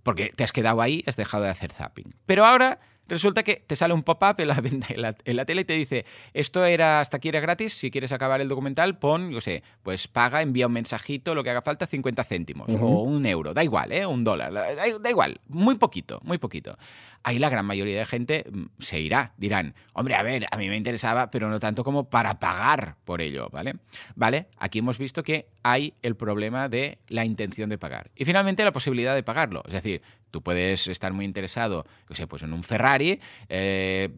Porque 0.02 0.32
te 0.34 0.44
has 0.44 0.52
quedado 0.52 0.80
ahí, 0.80 1.04
has 1.06 1.16
dejado 1.16 1.44
de 1.44 1.50
hacer 1.50 1.72
zapping. 1.72 2.14
Pero 2.24 2.46
ahora 2.46 2.80
Resulta 3.08 3.42
que 3.42 3.62
te 3.66 3.76
sale 3.76 3.94
un 3.94 4.02
pop-up 4.02 4.36
en 4.38 4.48
la, 4.48 5.14
en, 5.24 5.36
la, 5.36 5.44
tele 5.44 5.62
y 5.62 5.64
te 5.64 5.74
dice, 5.74 6.04
esto 6.32 6.64
era 6.64 7.00
hasta 7.00 7.18
aquí 7.18 7.28
era 7.28 7.40
gratis, 7.40 7.74
si 7.74 7.90
quieres 7.90 8.12
acabar 8.12 8.40
el 8.40 8.48
documental, 8.48 8.98
pon, 8.98 9.30
yo 9.30 9.40
sé, 9.40 9.62
pues 9.82 10.08
paga, 10.08 10.42
envía 10.42 10.66
un 10.66 10.72
mensajito, 10.72 11.34
lo 11.34 11.44
que 11.44 11.50
haga 11.50 11.62
falta, 11.62 11.86
50 11.86 12.24
céntimos 12.24 12.68
o 12.80 13.02
un 13.02 13.26
euro, 13.26 13.54
da 13.54 13.62
igual, 13.62 13.92
¿eh? 13.92 14.06
Un 14.06 14.24
dólar, 14.24 14.52
da, 14.52 15.10
igual, 15.10 15.40
muy 15.48 15.76
poquito, 15.76 16.20
muy 16.22 16.38
poquito. 16.38 16.76
Ahí 17.24 17.38
la 17.38 17.48
gran 17.48 17.66
mayoría 17.66 17.98
de 17.98 18.06
gente 18.06 18.44
mm, 18.50 18.64
se 18.78 19.00
irá, 19.00 19.32
dirán, 19.36 19.74
hombre, 19.92 20.14
a 20.14 20.22
ver, 20.22 20.46
a 20.50 20.56
mí 20.56 20.68
me 20.68 20.76
interesaba, 20.76 21.30
pero 21.30 21.48
no 21.48 21.58
tanto 21.58 21.82
como 21.82 22.08
para 22.08 22.38
pagar 22.38 22.96
por 23.04 23.20
ello, 23.20 23.48
¿vale? 23.50 23.74
Vale, 24.14 24.46
aquí 24.58 24.78
hemos 24.78 24.98
visto 24.98 25.22
que 25.22 25.48
hay 25.62 25.94
el 26.02 26.16
problema 26.16 26.68
de 26.68 26.98
la 27.08 27.24
intención 27.24 27.68
de 27.68 27.78
pagar. 27.78 28.10
Y 28.14 28.24
finalmente 28.24 28.62
la 28.62 28.72
posibilidad 28.72 29.14
de 29.14 29.22
pagarlo, 29.22 29.62
es 29.66 29.72
decir, 29.72 30.02
Tú 30.34 30.42
puedes 30.42 30.88
estar 30.88 31.12
muy 31.12 31.26
interesado, 31.26 31.86
no 32.08 32.16
sé, 32.16 32.26
pues 32.26 32.42
en 32.42 32.52
un 32.52 32.64
Ferrari, 32.64 33.20
eh, 33.48 34.10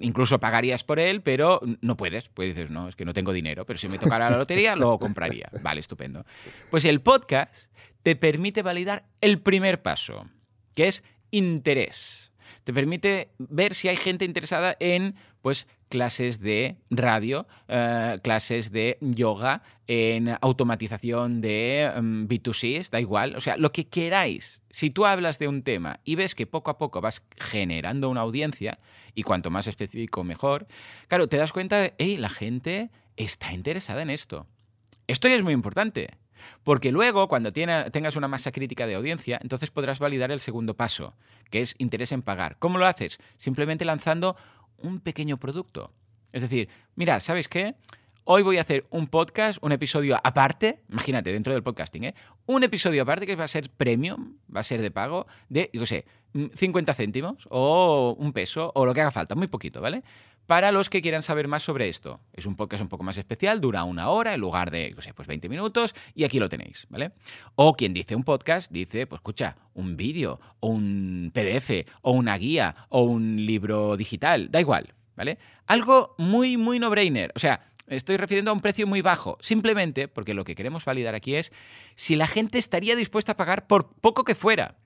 incluso 0.00 0.40
pagarías 0.40 0.82
por 0.82 0.98
él, 0.98 1.22
pero 1.22 1.60
no 1.80 1.96
puedes. 1.96 2.28
Pues 2.28 2.48
dices, 2.48 2.70
no, 2.72 2.88
es 2.88 2.96
que 2.96 3.04
no 3.04 3.12
tengo 3.12 3.32
dinero, 3.32 3.64
pero 3.64 3.78
si 3.78 3.86
me 3.86 3.96
tocara 3.96 4.28
la 4.28 4.36
lotería, 4.36 4.74
lo 4.74 4.98
compraría. 4.98 5.48
Vale, 5.62 5.78
estupendo. 5.78 6.26
Pues 6.72 6.84
el 6.84 7.02
podcast 7.02 7.54
te 8.02 8.16
permite 8.16 8.62
validar 8.62 9.04
el 9.20 9.40
primer 9.42 9.80
paso, 9.80 10.28
que 10.74 10.88
es 10.88 11.04
interés. 11.30 12.32
Te 12.64 12.72
permite 12.72 13.30
ver 13.38 13.74
si 13.74 13.88
hay 13.88 13.96
gente 13.96 14.24
interesada 14.24 14.76
en 14.80 15.14
pues 15.42 15.66
clases 15.90 16.40
de 16.40 16.76
radio, 16.90 17.46
eh, 17.68 18.16
clases 18.22 18.72
de 18.72 18.96
yoga, 19.00 19.62
en 19.86 20.36
automatización 20.40 21.42
de 21.42 21.92
mm, 21.94 22.24
B2C, 22.24 22.88
da 22.90 23.00
igual, 23.00 23.36
o 23.36 23.40
sea, 23.40 23.58
lo 23.58 23.70
que 23.70 23.86
queráis. 23.86 24.62
Si 24.70 24.90
tú 24.90 25.04
hablas 25.04 25.38
de 25.38 25.46
un 25.46 25.62
tema 25.62 26.00
y 26.04 26.14
ves 26.16 26.34
que 26.34 26.46
poco 26.46 26.70
a 26.70 26.78
poco 26.78 27.02
vas 27.02 27.22
generando 27.36 28.08
una 28.08 28.22
audiencia, 28.22 28.78
y 29.14 29.22
cuanto 29.22 29.50
más 29.50 29.66
específico 29.66 30.24
mejor, 30.24 30.66
claro, 31.08 31.26
te 31.26 31.36
das 31.36 31.52
cuenta 31.52 31.78
de, 31.78 31.94
hey, 31.98 32.16
la 32.16 32.30
gente 32.30 32.90
está 33.16 33.52
interesada 33.52 34.02
en 34.02 34.10
esto. 34.10 34.46
Esto 35.06 35.28
ya 35.28 35.36
es 35.36 35.42
muy 35.42 35.52
importante. 35.52 36.08
Porque 36.62 36.92
luego, 36.92 37.28
cuando 37.28 37.52
tengas 37.52 38.16
una 38.16 38.28
masa 38.28 38.52
crítica 38.52 38.86
de 38.86 38.94
audiencia, 38.94 39.38
entonces 39.42 39.70
podrás 39.70 39.98
validar 39.98 40.30
el 40.30 40.40
segundo 40.40 40.74
paso, 40.74 41.14
que 41.50 41.60
es 41.60 41.74
interés 41.78 42.12
en 42.12 42.22
pagar. 42.22 42.56
¿Cómo 42.58 42.78
lo 42.78 42.86
haces? 42.86 43.18
Simplemente 43.38 43.84
lanzando 43.84 44.36
un 44.78 45.00
pequeño 45.00 45.38
producto. 45.38 45.92
Es 46.32 46.42
decir, 46.42 46.68
mira, 46.96 47.20
¿sabes 47.20 47.48
qué? 47.48 47.74
Hoy 48.26 48.42
voy 48.42 48.56
a 48.56 48.62
hacer 48.62 48.86
un 48.88 49.06
podcast, 49.06 49.58
un 49.62 49.72
episodio 49.72 50.18
aparte, 50.24 50.80
imagínate, 50.88 51.30
dentro 51.30 51.52
del 51.52 51.62
podcasting, 51.62 52.04
¿eh? 52.04 52.14
Un 52.46 52.64
episodio 52.64 53.02
aparte 53.02 53.26
que 53.26 53.36
va 53.36 53.44
a 53.44 53.48
ser 53.48 53.68
premium, 53.68 54.38
va 54.54 54.60
a 54.60 54.64
ser 54.64 54.80
de 54.80 54.90
pago, 54.90 55.26
de, 55.50 55.68
yo 55.74 55.84
sé, 55.84 56.06
50 56.32 56.92
mm, 56.92 56.94
céntimos 56.96 57.46
o 57.50 58.16
un 58.18 58.32
peso 58.32 58.72
o 58.74 58.86
lo 58.86 58.94
que 58.94 59.02
haga 59.02 59.10
falta, 59.10 59.34
muy 59.34 59.46
poquito, 59.46 59.82
¿vale? 59.82 60.02
Para 60.46 60.72
los 60.72 60.90
que 60.90 61.00
quieran 61.00 61.22
saber 61.22 61.48
más 61.48 61.62
sobre 61.62 61.88
esto. 61.88 62.20
Es 62.32 62.44
un 62.44 62.56
podcast 62.56 62.82
un 62.82 62.88
poco 62.88 63.02
más 63.02 63.16
especial, 63.16 63.60
dura 63.60 63.84
una 63.84 64.10
hora 64.10 64.34
en 64.34 64.40
lugar 64.40 64.70
de, 64.70 64.92
yo 64.94 65.00
sé, 65.00 65.14
pues 65.14 65.26
20 65.26 65.48
minutos 65.48 65.94
y 66.14 66.24
aquí 66.24 66.38
lo 66.38 66.50
tenéis, 66.50 66.86
¿vale? 66.90 67.12
O 67.54 67.74
quien 67.74 67.94
dice 67.94 68.14
un 68.14 68.24
podcast 68.24 68.70
dice, 68.70 69.06
pues 69.06 69.20
escucha, 69.20 69.56
un 69.72 69.96
vídeo 69.96 70.40
o 70.60 70.68
un 70.68 71.30
PDF 71.32 71.88
o 72.02 72.12
una 72.12 72.36
guía 72.36 72.74
o 72.90 73.02
un 73.02 73.46
libro 73.46 73.96
digital, 73.96 74.50
da 74.50 74.60
igual, 74.60 74.92
¿vale? 75.16 75.38
Algo 75.66 76.14
muy, 76.18 76.58
muy 76.58 76.78
no-brainer. 76.78 77.32
O 77.34 77.38
sea, 77.38 77.66
estoy 77.86 78.18
refiriendo 78.18 78.50
a 78.50 78.54
un 78.54 78.60
precio 78.60 78.86
muy 78.86 79.00
bajo, 79.00 79.38
simplemente 79.40 80.08
porque 80.08 80.34
lo 80.34 80.44
que 80.44 80.54
queremos 80.54 80.84
validar 80.84 81.14
aquí 81.14 81.36
es 81.36 81.52
si 81.94 82.16
la 82.16 82.26
gente 82.26 82.58
estaría 82.58 82.96
dispuesta 82.96 83.32
a 83.32 83.36
pagar 83.36 83.66
por 83.66 83.94
poco 83.94 84.24
que 84.24 84.34
fuera. 84.34 84.76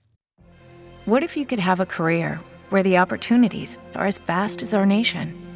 What 1.07 1.23
if 1.23 1.37
you 1.37 1.47
could 1.47 1.61
have 1.61 1.83
a 1.83 1.87
career 1.87 2.41
where 2.71 2.89
the 2.89 3.01
opportunities 3.01 3.79
are 3.95 4.07
as 4.07 4.21
vast 4.27 4.63
as 4.63 4.75
our 4.75 4.87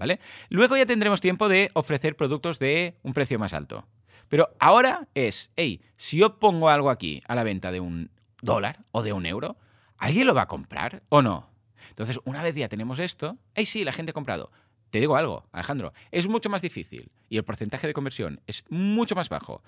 ¿vale? 0.00 0.18
Luego 0.48 0.76
ya 0.76 0.86
tendremos 0.86 1.20
tiempo 1.20 1.48
de 1.48 1.70
ofrecer 1.74 2.16
productos 2.16 2.58
de 2.58 2.96
un 3.02 3.12
precio 3.12 3.38
más 3.38 3.52
alto. 3.52 3.86
Pero 4.28 4.48
ahora 4.58 5.08
es, 5.14 5.50
hey, 5.56 5.82
si 5.96 6.16
yo 6.16 6.38
pongo 6.38 6.70
algo 6.70 6.90
aquí 6.90 7.22
a 7.28 7.34
la 7.34 7.44
venta 7.44 7.70
de 7.70 7.80
un 7.80 8.10
dólar 8.40 8.80
o 8.92 9.02
de 9.02 9.12
un 9.12 9.26
euro, 9.26 9.56
¿alguien 9.98 10.26
lo 10.26 10.34
va 10.34 10.42
a 10.42 10.48
comprar 10.48 11.02
o 11.08 11.20
no? 11.20 11.50
Entonces, 11.90 12.18
una 12.24 12.42
vez 12.42 12.54
ya 12.54 12.68
tenemos 12.68 12.98
esto, 12.98 13.36
¡ay 13.54 13.66
sí, 13.66 13.84
la 13.84 13.92
gente 13.92 14.10
ha 14.10 14.14
comprado! 14.14 14.50
Te 14.90 14.98
digo 14.98 15.16
algo, 15.16 15.44
Alejandro, 15.52 15.92
es 16.10 16.28
mucho 16.28 16.48
más 16.48 16.62
difícil 16.62 17.12
y 17.28 17.36
el 17.36 17.44
porcentaje 17.44 17.86
de 17.86 17.92
conversión 17.92 18.40
es 18.46 18.64
mucho 18.70 19.14
más 19.14 19.28
bajo 19.28 19.62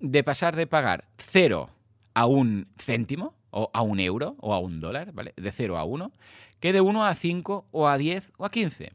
de 0.00 0.22
pasar 0.22 0.54
de 0.56 0.66
pagar 0.66 1.08
cero 1.16 1.70
a 2.12 2.26
un 2.26 2.68
céntimo 2.78 3.34
o 3.50 3.70
a 3.72 3.80
un 3.82 4.00
euro 4.00 4.36
o 4.40 4.52
a 4.52 4.58
un 4.58 4.80
dólar, 4.80 5.12
¿vale? 5.12 5.32
De 5.36 5.52
cero 5.52 5.78
a 5.78 5.84
uno, 5.84 6.12
que 6.60 6.72
de 6.72 6.82
uno 6.82 7.06
a 7.06 7.14
cinco 7.14 7.66
o 7.70 7.88
a 7.88 7.96
diez 7.96 8.32
o 8.36 8.44
a 8.44 8.50
quince. 8.50 8.92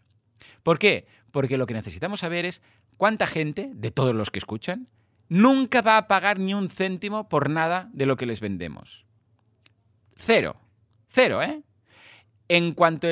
¿Por 0.63 0.79
qué? 0.79 1.05
Porque 1.31 1.57
lo 1.57 1.65
que 1.67 1.73
necesitamos 1.73 2.21
saber 2.21 2.45
es 2.45 2.61
cuánta 2.97 3.27
gente, 3.27 3.71
de 3.73 3.91
todos 3.91 4.15
los 4.15 4.29
que 4.29 4.39
escuchan, 4.39 4.87
nunca 5.29 5.81
va 5.81 5.97
a 5.97 6.07
pagar 6.07 6.39
ni 6.39 6.53
un 6.53 6.69
céntimo 6.69 7.29
por 7.29 7.49
nada 7.49 7.89
de 7.93 8.05
lo 8.05 8.17
que 8.17 8.25
les 8.25 8.41
vendemos. 8.41 9.05
Cero. 10.17 10.55
Cero, 11.09 11.41
¿eh? 11.41 11.61
En 12.47 12.73
cuanto 12.73 13.07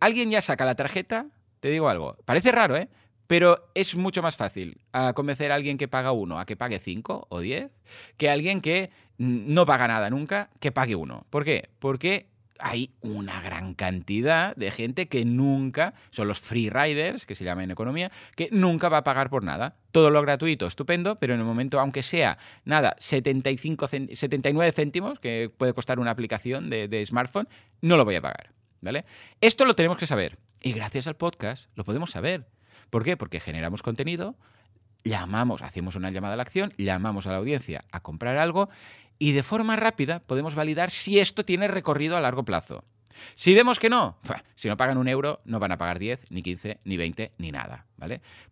alguien 0.00 0.30
ya 0.30 0.42
saca 0.42 0.64
la 0.64 0.74
tarjeta, 0.74 1.26
te 1.60 1.70
digo 1.70 1.88
algo, 1.88 2.16
parece 2.24 2.52
raro, 2.52 2.76
¿eh? 2.76 2.88
Pero 3.26 3.70
es 3.74 3.96
mucho 3.96 4.20
más 4.20 4.36
fácil 4.36 4.82
convencer 5.14 5.52
a 5.52 5.54
alguien 5.54 5.78
que 5.78 5.88
paga 5.88 6.12
uno 6.12 6.38
a 6.38 6.44
que 6.44 6.56
pague 6.56 6.78
cinco 6.78 7.26
o 7.30 7.40
diez 7.40 7.70
que 8.18 8.28
a 8.28 8.34
alguien 8.34 8.60
que 8.60 8.90
no 9.16 9.64
paga 9.64 9.88
nada 9.88 10.10
nunca 10.10 10.50
que 10.60 10.72
pague 10.72 10.94
uno. 10.94 11.24
¿Por 11.30 11.44
qué? 11.44 11.70
Porque 11.78 12.28
hay 12.58 12.90
una 13.00 13.40
gran 13.40 13.74
cantidad 13.74 14.54
de 14.56 14.70
gente 14.70 15.08
que 15.08 15.24
nunca, 15.24 15.94
son 16.10 16.28
los 16.28 16.40
free 16.40 16.70
riders, 16.70 17.26
que 17.26 17.34
se 17.34 17.44
llama 17.44 17.64
en 17.64 17.70
economía, 17.70 18.10
que 18.36 18.48
nunca 18.52 18.88
va 18.88 18.98
a 18.98 19.04
pagar 19.04 19.30
por 19.30 19.44
nada. 19.44 19.76
Todo 19.90 20.10
lo 20.10 20.22
gratuito, 20.22 20.66
estupendo, 20.66 21.16
pero 21.16 21.34
en 21.34 21.40
el 21.40 21.46
momento, 21.46 21.80
aunque 21.80 22.02
sea 22.02 22.38
nada, 22.64 22.94
75 22.98 23.88
79 23.88 24.72
céntimos, 24.72 25.20
que 25.20 25.50
puede 25.56 25.74
costar 25.74 25.98
una 25.98 26.10
aplicación 26.10 26.70
de, 26.70 26.88
de 26.88 27.04
smartphone, 27.04 27.48
no 27.80 27.96
lo 27.96 28.04
voy 28.04 28.16
a 28.16 28.22
pagar. 28.22 28.52
¿Vale? 28.80 29.04
Esto 29.40 29.64
lo 29.64 29.74
tenemos 29.74 29.96
que 29.96 30.06
saber. 30.06 30.38
Y 30.60 30.72
gracias 30.72 31.06
al 31.06 31.16
podcast 31.16 31.66
lo 31.76 31.84
podemos 31.84 32.10
saber. 32.10 32.46
¿Por 32.90 33.04
qué? 33.04 33.16
Porque 33.16 33.40
generamos 33.40 33.82
contenido, 33.82 34.36
llamamos, 35.04 35.62
hacemos 35.62 35.96
una 35.96 36.10
llamada 36.10 36.34
a 36.34 36.36
la 36.36 36.42
acción, 36.42 36.72
llamamos 36.76 37.26
a 37.26 37.32
la 37.32 37.38
audiencia 37.38 37.84
a 37.92 38.00
comprar 38.00 38.36
algo 38.36 38.68
y 39.18 39.32
de 39.32 39.42
forma 39.42 39.76
rápida 39.76 40.20
podemos 40.20 40.54
validar 40.54 40.90
si 40.90 41.18
esto 41.18 41.44
tiene 41.44 41.68
recorrido 41.68 42.16
a 42.16 42.20
largo 42.20 42.44
plazo. 42.44 42.84
Si 43.34 43.54
vemos 43.54 43.78
que 43.78 43.90
no, 43.90 44.18
si 44.54 44.68
no 44.68 44.76
pagan 44.76 44.98
un 44.98 45.08
euro, 45.08 45.40
no 45.44 45.60
van 45.60 45.72
a 45.72 45.78
pagar 45.78 45.98
10, 45.98 46.30
ni 46.30 46.42
15, 46.42 46.80
ni 46.84 46.96
20, 46.96 47.32
ni 47.38 47.52
nada, 47.52 47.86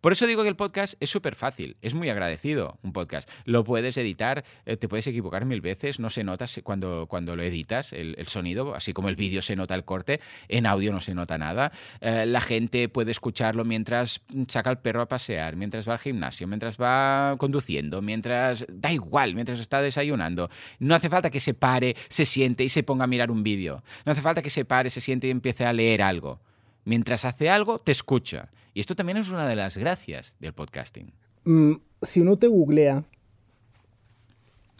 Por 0.00 0.12
eso 0.12 0.26
digo 0.26 0.42
que 0.42 0.48
el 0.48 0.56
podcast 0.56 0.94
es 1.00 1.10
súper 1.10 1.34
fácil, 1.34 1.76
es 1.82 1.94
muy 1.94 2.10
agradecido 2.10 2.78
un 2.82 2.92
podcast. 2.92 3.28
Lo 3.44 3.64
puedes 3.64 3.96
editar, 3.96 4.44
eh, 4.66 4.76
te 4.76 4.88
puedes 4.88 5.06
equivocar 5.06 5.44
mil 5.44 5.60
veces, 5.60 5.98
no 6.00 6.10
se 6.10 6.24
nota 6.24 6.46
cuando, 6.62 7.06
cuando 7.08 7.36
lo 7.36 7.42
editas 7.42 7.92
el, 7.92 8.16
sonido, 8.28 8.74
así 8.74 8.92
como 8.92 9.08
el 9.08 9.16
vídeo 9.16 9.42
se 9.42 9.56
nota 9.56 9.74
el 9.74 9.84
corte, 9.84 10.20
en 10.48 10.66
audio 10.66 10.92
no 10.92 11.00
se 11.00 11.14
nota 11.14 11.38
nada. 11.38 11.72
Eh, 12.00 12.26
la 12.26 12.40
gente 12.40 12.88
puede 12.88 13.10
escucharlo 13.10 13.64
mientras 13.64 14.20
saca 14.48 14.70
al 14.70 14.80
perro 14.80 15.02
a 15.02 15.08
pasear, 15.08 15.56
mientras 15.56 15.88
va 15.88 15.94
al 15.94 15.98
gimnasio, 15.98 16.46
mientras 16.46 16.76
va 16.76 17.34
conduciendo, 17.38 18.02
mientras... 18.02 18.64
Da 18.68 18.92
igual, 18.92 19.34
mientras 19.34 19.60
está 19.60 19.82
desayunando. 19.82 20.50
No 20.78 20.94
hace 20.94 21.08
falta 21.08 21.30
que 21.30 21.40
se 21.40 21.54
pare, 21.54 21.96
se 22.08 22.24
siente 22.24 22.64
y 22.64 22.68
se 22.68 22.82
ponga 22.82 23.04
a 23.04 23.08
mirar 23.08 23.30
un 23.30 23.42
vídeo. 23.42 23.82
No 24.04 24.12
hace 24.12 24.22
falta 24.22 24.42
que 24.42 24.50
se 24.50 24.64
pare, 24.64 24.90
se 24.90 25.00
siente 25.00 25.26
y 25.26 25.30
empiece 25.30 25.64
a 25.64 25.72
leer 25.72 26.02
algo. 26.02 26.40
Mientras 26.85 27.25
hace 27.25 27.51
algo, 27.51 27.79
te 27.79 27.93
escucha. 27.93 28.51
Y 28.75 28.81
esto 28.81 28.95
también 28.95 29.19
es 29.19 29.31
una 29.31 29.47
de 29.47 29.57
las 29.57 29.77
gracias 29.77 30.37
del 30.40 30.53
podcasting. 30.53 31.12
Mm, 31.45 31.75
si 32.03 32.21
uno 32.21 32.37
te 32.37 32.47
googlea, 32.47 33.05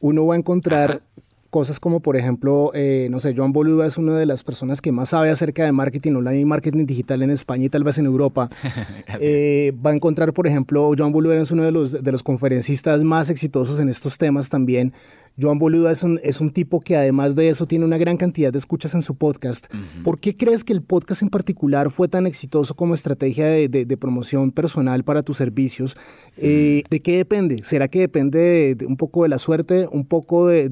uno 0.01 0.27
va 0.27 0.35
a 0.35 0.39
encontrar 0.39 1.03
cosas 1.51 1.81
como, 1.81 2.01
por 2.01 2.17
ejemplo, 2.17 2.71
eh, 2.75 3.09
no 3.11 3.19
sé, 3.19 3.35
Joan 3.37 3.53
Boluda 3.53 3.85
es 3.85 3.99
una 3.99 4.17
de 4.17 4.25
las 4.25 4.45
personas 4.45 4.81
que 4.81 4.93
más 4.93 5.11
sabe 5.11 5.31
acerca 5.31 5.65
de 5.65 5.73
marketing 5.73 6.13
online 6.13 6.41
y 6.41 6.45
marketing 6.45 6.87
digital 6.87 7.23
en 7.23 7.31
España 7.31 7.65
y 7.65 7.69
tal 7.69 7.85
vez 7.85 7.99
en 7.99 8.07
Europa. 8.07 8.49
Eh, 9.23 9.73
va 9.85 9.91
a 9.91 9.95
encontrar, 9.95 10.33
por 10.33 10.47
ejemplo, 10.47 10.93
Joan 10.97 11.13
Boluda 11.13 11.37
es 11.37 11.51
uno 11.51 11.65
de 11.65 11.73
los, 11.73 11.93
de 12.03 12.13
los 12.13 12.23
conferencistas 12.23 13.03
más 13.03 13.29
exitosos 13.29 13.81
en 13.81 13.89
estos 13.89 14.17
temas 14.19 14.49
también. 14.49 14.95
Joan 15.41 15.59
Boluda 15.59 15.91
es 15.91 16.03
un, 16.03 16.21
es 16.23 16.41
un 16.41 16.51
tipo 16.51 16.81
que 16.81 16.97
además 16.97 17.35
de 17.35 17.49
eso 17.49 17.67
tiene 17.67 17.85
una 17.85 17.99
gran 17.99 18.17
cantidad 18.17 18.53
de 18.53 18.59
escuchas 18.59 18.95
en 18.95 19.03
su 19.03 19.15
podcast. 19.15 19.67
¿Por 20.05 20.21
qué 20.21 20.37
crees 20.37 20.65
que 20.65 20.73
el 20.73 20.83
podcast 20.83 21.23
en 21.23 21.31
particular 21.31 21.91
fue 21.91 22.09
tan 22.09 22.27
exitoso 22.27 22.75
como 22.75 22.95
estrategia 22.95 23.47
de, 23.47 23.97
promoción 23.97 24.51
personal 24.53 25.05
para 25.05 25.23
tus 25.23 25.37
servicios? 25.37 25.97
Eh, 26.37 26.83
¿De 26.91 27.01
qué 27.01 27.17
depende? 27.17 27.63
¿Será 27.65 27.89
que 27.89 28.01
depende 28.01 28.75
de, 28.75 28.87
un 28.87 28.97
poco 28.97 29.23
de 29.23 29.29
la 29.29 29.39
suerte, 29.39 29.89
un 29.91 30.05
poco 30.05 30.47
de, 30.47 30.69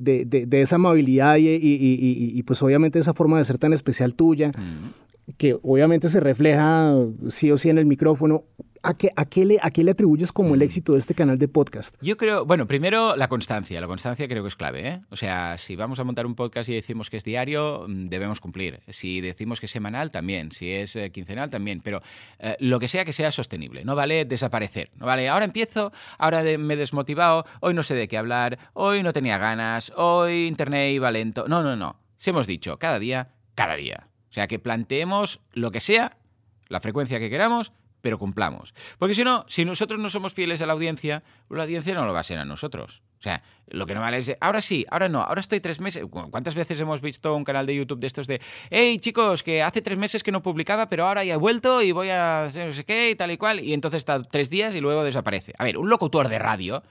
de 0.00 0.60
esa 0.60 0.76
amabilidad 0.76 1.36
y, 1.36 1.48
y, 1.50 2.42
pues 2.42 2.62
obviamente 2.62 2.98
esa 2.98 3.14
forma 3.14 3.38
de 3.38 3.44
ser 3.44 3.58
tan 3.58 3.72
especial 3.72 4.14
tuya, 4.14 4.52
que 5.36 5.58
obviamente 5.62 6.08
se 6.08 6.20
refleja 6.20 6.94
sí 7.28 7.50
o 7.50 7.58
sí 7.58 7.70
en 7.70 7.78
el 7.78 7.86
micrófono. 7.86 8.44
¿A 8.82 8.94
qué, 8.94 9.10
a, 9.14 9.26
qué 9.26 9.44
le, 9.44 9.58
¿A 9.60 9.70
qué 9.70 9.84
le 9.84 9.90
atribuyes 9.90 10.32
como 10.32 10.54
el 10.54 10.60
mm. 10.60 10.62
éxito 10.62 10.92
de 10.94 11.00
este 11.00 11.14
canal 11.14 11.36
de 11.36 11.48
podcast? 11.48 11.96
Yo 12.00 12.16
creo, 12.16 12.46
bueno, 12.46 12.66
primero 12.66 13.14
la 13.14 13.28
constancia. 13.28 13.78
La 13.78 13.86
constancia 13.86 14.26
creo 14.26 14.42
que 14.42 14.48
es 14.48 14.56
clave. 14.56 14.88
¿eh? 14.88 15.00
O 15.10 15.16
sea, 15.16 15.58
si 15.58 15.76
vamos 15.76 16.00
a 16.00 16.04
montar 16.04 16.24
un 16.24 16.34
podcast 16.34 16.70
y 16.70 16.74
decimos 16.74 17.10
que 17.10 17.18
es 17.18 17.24
diario, 17.24 17.84
mm, 17.86 18.08
debemos 18.08 18.40
cumplir. 18.40 18.80
Si 18.88 19.20
decimos 19.20 19.60
que 19.60 19.66
es 19.66 19.72
semanal, 19.72 20.10
también. 20.10 20.50
Si 20.50 20.70
es 20.72 20.96
eh, 20.96 21.10
quincenal, 21.12 21.50
también. 21.50 21.82
Pero 21.82 22.00
eh, 22.38 22.56
lo 22.58 22.80
que 22.80 22.88
sea 22.88 23.04
que 23.04 23.12
sea 23.12 23.30
sostenible. 23.30 23.84
No 23.84 23.94
vale 23.94 24.24
desaparecer. 24.24 24.90
No 24.96 25.04
vale, 25.04 25.28
ahora 25.28 25.44
empiezo, 25.44 25.92
ahora 26.16 26.42
me 26.58 26.72
he 26.72 26.76
desmotivado, 26.78 27.44
hoy 27.60 27.74
no 27.74 27.82
sé 27.82 27.94
de 27.94 28.08
qué 28.08 28.16
hablar, 28.16 28.58
hoy 28.72 29.02
no 29.02 29.12
tenía 29.12 29.36
ganas, 29.36 29.92
hoy 29.94 30.46
internet 30.46 30.94
iba 30.94 31.10
lento. 31.10 31.48
No, 31.48 31.62
no, 31.62 31.76
no. 31.76 32.00
Si 32.16 32.30
hemos 32.30 32.46
dicho, 32.46 32.78
cada 32.78 32.98
día, 32.98 33.28
cada 33.54 33.76
día. 33.76 34.08
O 34.30 34.32
sea, 34.32 34.46
que 34.46 34.58
planteemos 34.58 35.40
lo 35.52 35.70
que 35.70 35.80
sea, 35.80 36.16
la 36.68 36.80
frecuencia 36.80 37.18
que 37.18 37.28
queramos, 37.28 37.72
pero 38.00 38.18
cumplamos. 38.18 38.74
Porque 38.98 39.14
si 39.14 39.24
no, 39.24 39.44
si 39.48 39.64
nosotros 39.64 40.00
no 40.00 40.10
somos 40.10 40.32
fieles 40.32 40.60
a 40.62 40.66
la 40.66 40.72
audiencia, 40.72 41.22
la 41.48 41.64
audiencia 41.64 41.94
no 41.94 42.06
lo 42.06 42.12
va 42.12 42.20
a 42.20 42.24
ser 42.24 42.38
a 42.38 42.44
nosotros. 42.44 43.02
O 43.18 43.22
sea, 43.22 43.42
lo 43.68 43.86
que 43.86 43.94
no 43.94 44.00
vale 44.00 44.18
es, 44.18 44.34
ahora 44.40 44.62
sí, 44.62 44.86
ahora 44.90 45.08
no, 45.08 45.20
ahora 45.20 45.40
estoy 45.40 45.60
tres 45.60 45.80
meses. 45.80 46.04
¿Cuántas 46.10 46.54
veces 46.54 46.80
hemos 46.80 47.02
visto 47.02 47.34
un 47.34 47.44
canal 47.44 47.66
de 47.66 47.76
YouTube 47.76 48.00
de 48.00 48.06
estos 48.06 48.26
de, 48.26 48.40
hey 48.70 48.98
chicos, 48.98 49.42
que 49.42 49.62
hace 49.62 49.82
tres 49.82 49.98
meses 49.98 50.22
que 50.22 50.32
no 50.32 50.42
publicaba, 50.42 50.88
pero 50.88 51.06
ahora 51.06 51.22
ya 51.22 51.34
he 51.34 51.36
vuelto 51.36 51.82
y 51.82 51.92
voy 51.92 52.08
a 52.08 52.48
no 52.54 52.72
sé 52.72 52.84
qué 52.84 53.10
y 53.10 53.14
tal 53.14 53.30
y 53.30 53.36
cual, 53.36 53.60
y 53.60 53.74
entonces 53.74 53.98
está 53.98 54.22
tres 54.22 54.48
días 54.48 54.74
y 54.74 54.80
luego 54.80 55.04
desaparece? 55.04 55.52
A 55.58 55.64
ver, 55.64 55.76
un 55.76 55.90
locutor 55.90 56.28
de 56.28 56.38
radio 56.38 56.82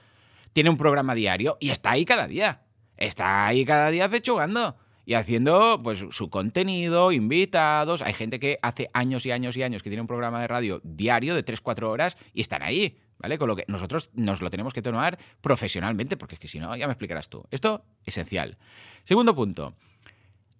tiene 0.52 0.70
un 0.70 0.76
programa 0.76 1.14
diario 1.14 1.56
y 1.60 1.70
está 1.70 1.90
ahí 1.90 2.04
cada 2.04 2.26
día. 2.28 2.60
Está 2.96 3.46
ahí 3.46 3.64
cada 3.64 3.90
día 3.90 4.08
pechugando 4.08 4.76
y 5.04 5.14
haciendo 5.14 5.80
pues 5.82 6.04
su 6.10 6.30
contenido, 6.30 7.12
invitados. 7.12 8.02
Hay 8.02 8.12
gente 8.12 8.38
que 8.38 8.58
hace 8.62 8.90
años 8.92 9.26
y 9.26 9.30
años 9.30 9.56
y 9.56 9.62
años 9.62 9.82
que 9.82 9.90
tiene 9.90 10.02
un 10.02 10.06
programa 10.06 10.40
de 10.40 10.48
radio 10.48 10.80
diario 10.84 11.34
de 11.34 11.44
3-4 11.44 11.84
horas 11.84 12.16
y 12.32 12.40
están 12.40 12.62
ahí, 12.62 12.98
¿vale? 13.18 13.38
Con 13.38 13.48
lo 13.48 13.56
que 13.56 13.64
nosotros 13.68 14.10
nos 14.14 14.40
lo 14.40 14.50
tenemos 14.50 14.74
que 14.74 14.82
tomar 14.82 15.18
profesionalmente, 15.40 16.16
porque 16.16 16.34
es 16.36 16.40
que 16.40 16.48
si 16.48 16.58
no, 16.58 16.76
ya 16.76 16.86
me 16.86 16.92
explicarás 16.92 17.28
tú. 17.28 17.44
Esto, 17.50 17.84
esencial. 18.04 18.58
Segundo 19.04 19.34
punto. 19.34 19.74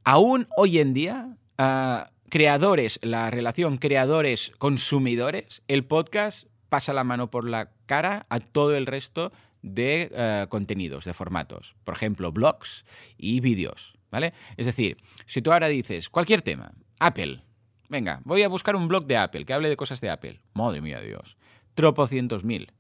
Aún 0.04 0.48
hoy 0.56 0.78
en 0.78 0.94
día, 0.94 1.36
ah, 1.58 2.10
creadores, 2.28 2.98
la 3.02 3.30
relación 3.30 3.76
creadores-consumidores, 3.76 5.62
el 5.68 5.84
podcast 5.84 6.46
pasa 6.68 6.92
la 6.92 7.04
mano 7.04 7.30
por 7.30 7.48
la 7.48 7.70
cara 7.86 8.26
a 8.30 8.40
todo 8.40 8.74
el 8.76 8.86
resto 8.86 9.32
de 9.62 10.10
ah, 10.16 10.46
contenidos, 10.48 11.04
de 11.04 11.12
formatos. 11.12 11.74
Por 11.84 11.94
ejemplo, 11.94 12.32
blogs 12.32 12.84
y 13.18 13.40
vídeos. 13.40 13.99
¿Vale? 14.10 14.32
Es 14.56 14.66
decir, 14.66 14.96
si 15.26 15.42
tú 15.42 15.52
ahora 15.52 15.68
dices 15.68 16.08
cualquier 16.08 16.42
tema, 16.42 16.72
Apple, 16.98 17.42
venga, 17.88 18.20
voy 18.24 18.42
a 18.42 18.48
buscar 18.48 18.76
un 18.76 18.88
blog 18.88 19.06
de 19.06 19.16
Apple 19.16 19.44
que 19.44 19.52
hable 19.52 19.68
de 19.68 19.76
cosas 19.76 20.00
de 20.00 20.10
Apple. 20.10 20.40
Madre 20.54 20.80
mía, 20.80 21.00
Dios. 21.00 21.36
Tropocientos 21.74 22.44
mil. 22.44 22.72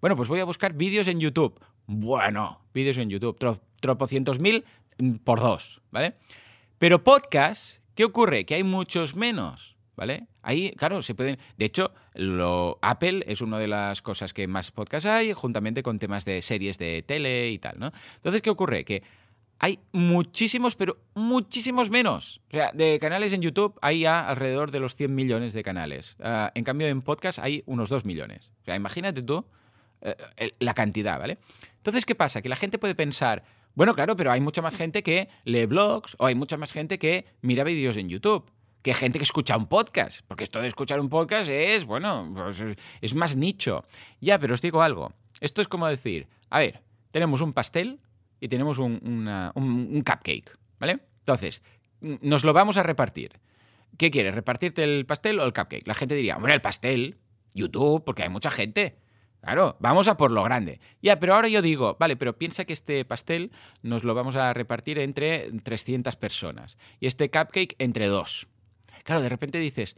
Bueno, 0.00 0.16
pues 0.16 0.28
voy 0.28 0.40
a 0.40 0.44
buscar 0.44 0.74
vídeos 0.74 1.08
en 1.08 1.20
YouTube. 1.20 1.60
Bueno, 1.86 2.60
vídeos 2.74 2.98
en 2.98 3.10
YouTube. 3.10 3.60
tropocientos 3.80 4.38
mil 4.38 4.64
por 5.24 5.40
dos, 5.40 5.80
¿vale? 5.90 6.14
Pero 6.78 7.02
podcast, 7.02 7.78
¿qué 7.94 8.04
ocurre? 8.04 8.44
Que 8.44 8.54
hay 8.54 8.62
muchos 8.62 9.16
menos. 9.16 9.76
¿Vale? 9.96 10.28
Ahí, 10.42 10.70
claro, 10.76 11.02
se 11.02 11.16
pueden. 11.16 11.38
De 11.56 11.64
hecho, 11.64 11.92
lo, 12.14 12.78
Apple 12.82 13.24
es 13.26 13.40
una 13.40 13.58
de 13.58 13.66
las 13.66 14.00
cosas 14.00 14.32
que 14.32 14.46
más 14.46 14.70
podcasts 14.70 15.06
hay, 15.06 15.32
juntamente 15.32 15.82
con 15.82 15.98
temas 15.98 16.24
de 16.24 16.40
series 16.40 16.78
de 16.78 17.02
tele 17.02 17.50
y 17.50 17.58
tal, 17.58 17.80
¿no? 17.80 17.90
Entonces, 18.14 18.40
¿qué 18.40 18.48
ocurre? 18.48 18.84
Que 18.84 19.02
hay 19.58 19.80
muchísimos, 19.92 20.76
pero 20.76 20.98
muchísimos 21.14 21.90
menos. 21.90 22.40
O 22.48 22.50
sea, 22.52 22.70
de 22.72 22.98
canales 23.00 23.32
en 23.32 23.42
YouTube 23.42 23.78
hay 23.82 24.00
ya 24.00 24.28
alrededor 24.28 24.70
de 24.70 24.80
los 24.80 24.94
100 24.94 25.14
millones 25.14 25.52
de 25.52 25.62
canales. 25.62 26.16
Ah, 26.20 26.52
en 26.54 26.64
cambio, 26.64 26.86
en 26.86 27.02
podcast 27.02 27.38
hay 27.38 27.62
unos 27.66 27.88
2 27.88 28.04
millones. 28.04 28.52
O 28.62 28.64
sea, 28.64 28.76
imagínate 28.76 29.22
tú 29.22 29.44
eh, 30.00 30.54
la 30.60 30.74
cantidad, 30.74 31.18
¿vale? 31.18 31.38
Entonces, 31.76 32.04
¿qué 32.04 32.14
pasa? 32.14 32.40
Que 32.40 32.48
la 32.48 32.56
gente 32.56 32.78
puede 32.78 32.94
pensar, 32.94 33.42
bueno, 33.74 33.94
claro, 33.94 34.16
pero 34.16 34.30
hay 34.30 34.40
mucha 34.40 34.62
más 34.62 34.76
gente 34.76 35.02
que 35.02 35.28
lee 35.44 35.66
blogs 35.66 36.14
o 36.18 36.26
hay 36.26 36.34
mucha 36.34 36.56
más 36.56 36.72
gente 36.72 36.98
que 36.98 37.26
mira 37.40 37.64
vídeos 37.64 37.96
en 37.96 38.08
YouTube 38.08 38.50
que 38.82 38.94
gente 38.94 39.18
que 39.18 39.24
escucha 39.24 39.56
un 39.56 39.66
podcast. 39.66 40.20
Porque 40.28 40.44
esto 40.44 40.60
de 40.60 40.68
escuchar 40.68 41.00
un 41.00 41.08
podcast 41.08 41.50
es, 41.50 41.84
bueno, 41.84 42.30
pues 42.32 42.62
es 43.00 43.14
más 43.14 43.34
nicho. 43.34 43.84
Ya, 44.20 44.38
pero 44.38 44.54
os 44.54 44.62
digo 44.62 44.82
algo. 44.82 45.12
Esto 45.40 45.60
es 45.62 45.68
como 45.68 45.88
decir, 45.88 46.28
a 46.48 46.60
ver, 46.60 46.82
tenemos 47.10 47.40
un 47.40 47.52
pastel 47.52 48.00
y 48.40 48.48
tenemos 48.48 48.78
un, 48.78 50.02
cupcake, 50.06 50.56
¿vale? 50.78 51.00
Entonces, 51.20 51.62
nos 52.00 52.44
lo 52.44 52.52
vamos 52.52 52.76
a 52.76 52.82
repartir. 52.82 53.40
¿Qué 53.96 54.10
quieres? 54.10 54.34
¿Repartirte 54.34 54.84
el 54.84 55.06
pastel 55.06 55.40
o 55.40 55.44
el 55.44 55.52
cupcake? 55.52 55.86
La 55.86 55.94
gente 55.94 56.14
diría, 56.14 56.36
hombre, 56.36 56.54
el 56.54 56.60
pastel, 56.60 57.18
YouTube, 57.54 58.04
porque 58.04 58.22
hay 58.22 58.28
mucha 58.28 58.50
gente. 58.50 58.98
Claro, 59.40 59.76
vamos 59.80 60.08
a 60.08 60.16
por 60.16 60.30
lo 60.30 60.42
grande. 60.42 60.80
Ya, 61.00 61.20
pero 61.20 61.34
ahora 61.34 61.48
yo 61.48 61.62
digo, 61.62 61.96
vale, 61.98 62.16
pero 62.16 62.38
piensa 62.38 62.64
que 62.64 62.72
este 62.72 63.04
pastel 63.04 63.52
nos 63.82 64.04
lo 64.04 64.14
vamos 64.14 64.36
a 64.36 64.52
repartir 64.52 64.98
entre 64.98 65.50
300 65.62 66.16
personas 66.16 66.76
y 67.00 67.06
este 67.06 67.30
cupcake 67.30 67.76
entre 67.78 68.08
dos. 68.08 68.48
Claro, 69.04 69.22
de 69.22 69.28
repente 69.28 69.58
dices, 69.58 69.96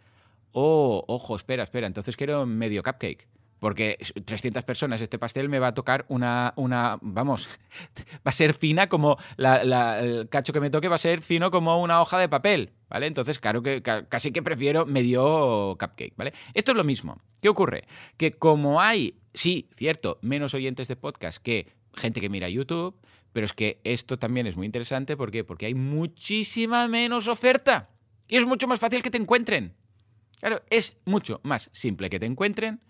oh, 0.53 1.05
ojo, 1.09 1.37
espera, 1.37 1.65
espera, 1.65 1.87
entonces 1.87 2.17
quiero 2.17 2.45
medio 2.47 2.83
cupcake 2.83 3.29
porque 3.61 3.99
300 4.25 4.65
personas, 4.65 5.01
este 5.01 5.19
pastel 5.19 5.49
me 5.49 5.59
va 5.59 5.69
a 5.69 5.75
tocar 5.75 6.07
una, 6.09 6.55
una 6.57 6.99
vamos, 7.03 7.49
va 8.27 8.31
a 8.31 8.33
ser 8.33 8.55
fina 8.55 8.89
como, 8.89 9.19
el 9.37 10.29
cacho 10.31 10.53
que 10.53 10.61
me 10.61 10.71
toque 10.71 10.89
va 10.89 10.97
a 10.97 10.99
ser 10.99 11.23
fino 11.23 11.51
como 11.51 11.81
una 11.81 12.01
hoja 12.01 12.19
de 12.19 12.29
papel, 12.29 12.73
¿vale? 12.89 13.07
Entonces, 13.07 13.39
claro 13.39 13.63
que 13.63 13.83
casi 13.83 14.33
que 14.33 14.43
prefiero 14.43 14.87
medio 14.87 15.77
cupcake, 15.79 16.17
¿vale? 16.17 16.33
Esto 16.55 16.73
es 16.73 16.77
lo 16.77 16.85
mismo. 16.85 17.21
¿Qué 17.41 17.49
ocurre? 17.49 17.85
Que 18.17 18.33
como 18.33 18.81
hay, 18.81 19.15
sí, 19.35 19.69
cierto, 19.77 20.19
menos 20.23 20.55
oyentes 20.55 20.89
de 20.89 20.97
podcast 20.97 21.43
que 21.43 21.69
gente 21.95 22.21
que 22.21 22.29
mira 22.29 22.49
YouTube, 22.49 22.97
Pero 23.33 23.47
es 23.47 23.53
que 23.53 23.81
esto 23.85 24.19
también 24.19 24.47
es 24.47 24.57
muy 24.57 24.67
interesante 24.67 25.17
¿por 25.17 25.31
qué? 25.31 25.45
porque 25.45 25.67
hay 25.67 25.75
muchísima 25.75 26.89
menos 26.89 27.29
oferta 27.29 27.91
y 28.27 28.37
es 28.37 28.47
mucho 28.47 28.67
más 28.67 28.79
fácil 28.79 29.03
que 29.03 29.11
te 29.11 29.19
encuentren. 29.19 29.75
Claro, 30.39 30.63
es 30.71 30.97
mucho 31.05 31.41
más 31.43 31.69
simple 31.73 32.09
que 32.09 32.19
te 32.19 32.27
encuentren 32.27 32.81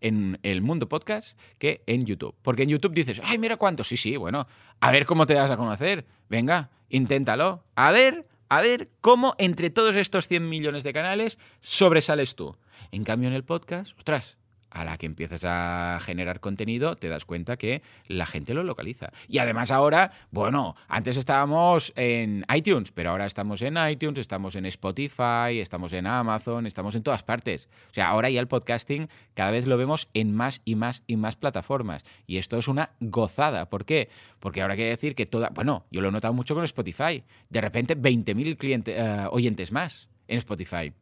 en 0.00 0.38
el 0.42 0.62
mundo 0.62 0.88
podcast 0.88 1.38
que 1.58 1.82
en 1.86 2.04
YouTube. 2.04 2.34
Porque 2.42 2.62
en 2.62 2.70
YouTube 2.70 2.94
dices, 2.94 3.20
ay, 3.24 3.38
mira 3.38 3.56
cuántos. 3.56 3.88
Sí, 3.88 3.96
sí, 3.96 4.16
bueno, 4.16 4.46
a 4.80 4.90
ver 4.90 5.06
cómo 5.06 5.26
te 5.26 5.34
das 5.34 5.50
a 5.50 5.56
conocer. 5.56 6.06
Venga, 6.28 6.70
inténtalo. 6.88 7.64
A 7.74 7.90
ver, 7.90 8.26
a 8.48 8.60
ver 8.60 8.90
cómo 9.00 9.34
entre 9.38 9.70
todos 9.70 9.96
estos 9.96 10.28
100 10.28 10.48
millones 10.48 10.82
de 10.84 10.92
canales 10.92 11.38
sobresales 11.60 12.34
tú. 12.34 12.56
En 12.92 13.04
cambio, 13.04 13.28
en 13.28 13.34
el 13.34 13.44
podcast, 13.44 13.96
ostras, 13.96 14.38
a 14.70 14.84
la 14.84 14.98
que 14.98 15.06
empiezas 15.06 15.44
a 15.44 15.98
generar 16.00 16.40
contenido, 16.40 16.96
te 16.96 17.08
das 17.08 17.24
cuenta 17.24 17.56
que 17.56 17.82
la 18.06 18.26
gente 18.26 18.54
lo 18.54 18.62
localiza. 18.62 19.10
Y 19.28 19.38
además 19.38 19.70
ahora, 19.70 20.12
bueno, 20.30 20.76
antes 20.88 21.16
estábamos 21.16 21.92
en 21.96 22.44
iTunes, 22.54 22.92
pero 22.92 23.10
ahora 23.10 23.26
estamos 23.26 23.62
en 23.62 23.76
iTunes, 23.76 24.18
estamos 24.18 24.56
en 24.56 24.66
Spotify, 24.66 25.60
estamos 25.60 25.92
en 25.92 26.06
Amazon, 26.06 26.66
estamos 26.66 26.94
en 26.94 27.02
todas 27.02 27.22
partes. 27.22 27.68
O 27.90 27.94
sea, 27.94 28.08
ahora 28.08 28.30
ya 28.30 28.40
el 28.40 28.48
podcasting 28.48 29.08
cada 29.34 29.50
vez 29.50 29.66
lo 29.66 29.76
vemos 29.76 30.08
en 30.14 30.34
más 30.34 30.60
y 30.64 30.74
más 30.74 31.02
y 31.06 31.16
más 31.16 31.36
plataformas. 31.36 32.04
Y 32.26 32.36
esto 32.38 32.58
es 32.58 32.68
una 32.68 32.90
gozada. 33.00 33.68
¿Por 33.70 33.84
qué? 33.84 34.08
Porque 34.40 34.62
ahora 34.62 34.76
quiere 34.76 34.90
decir 34.90 35.14
que 35.14 35.26
toda... 35.26 35.50
Bueno, 35.50 35.86
yo 35.90 36.00
lo 36.00 36.08
he 36.08 36.12
notado 36.12 36.34
mucho 36.34 36.54
con 36.54 36.64
Spotify. 36.64 37.24
De 37.48 37.60
repente 37.60 37.96
20.000 37.96 38.56
clientes, 38.56 38.94
eh, 38.98 39.26
oyentes 39.30 39.72
más 39.72 40.08
en 40.28 40.38
Spotify. 40.38 40.92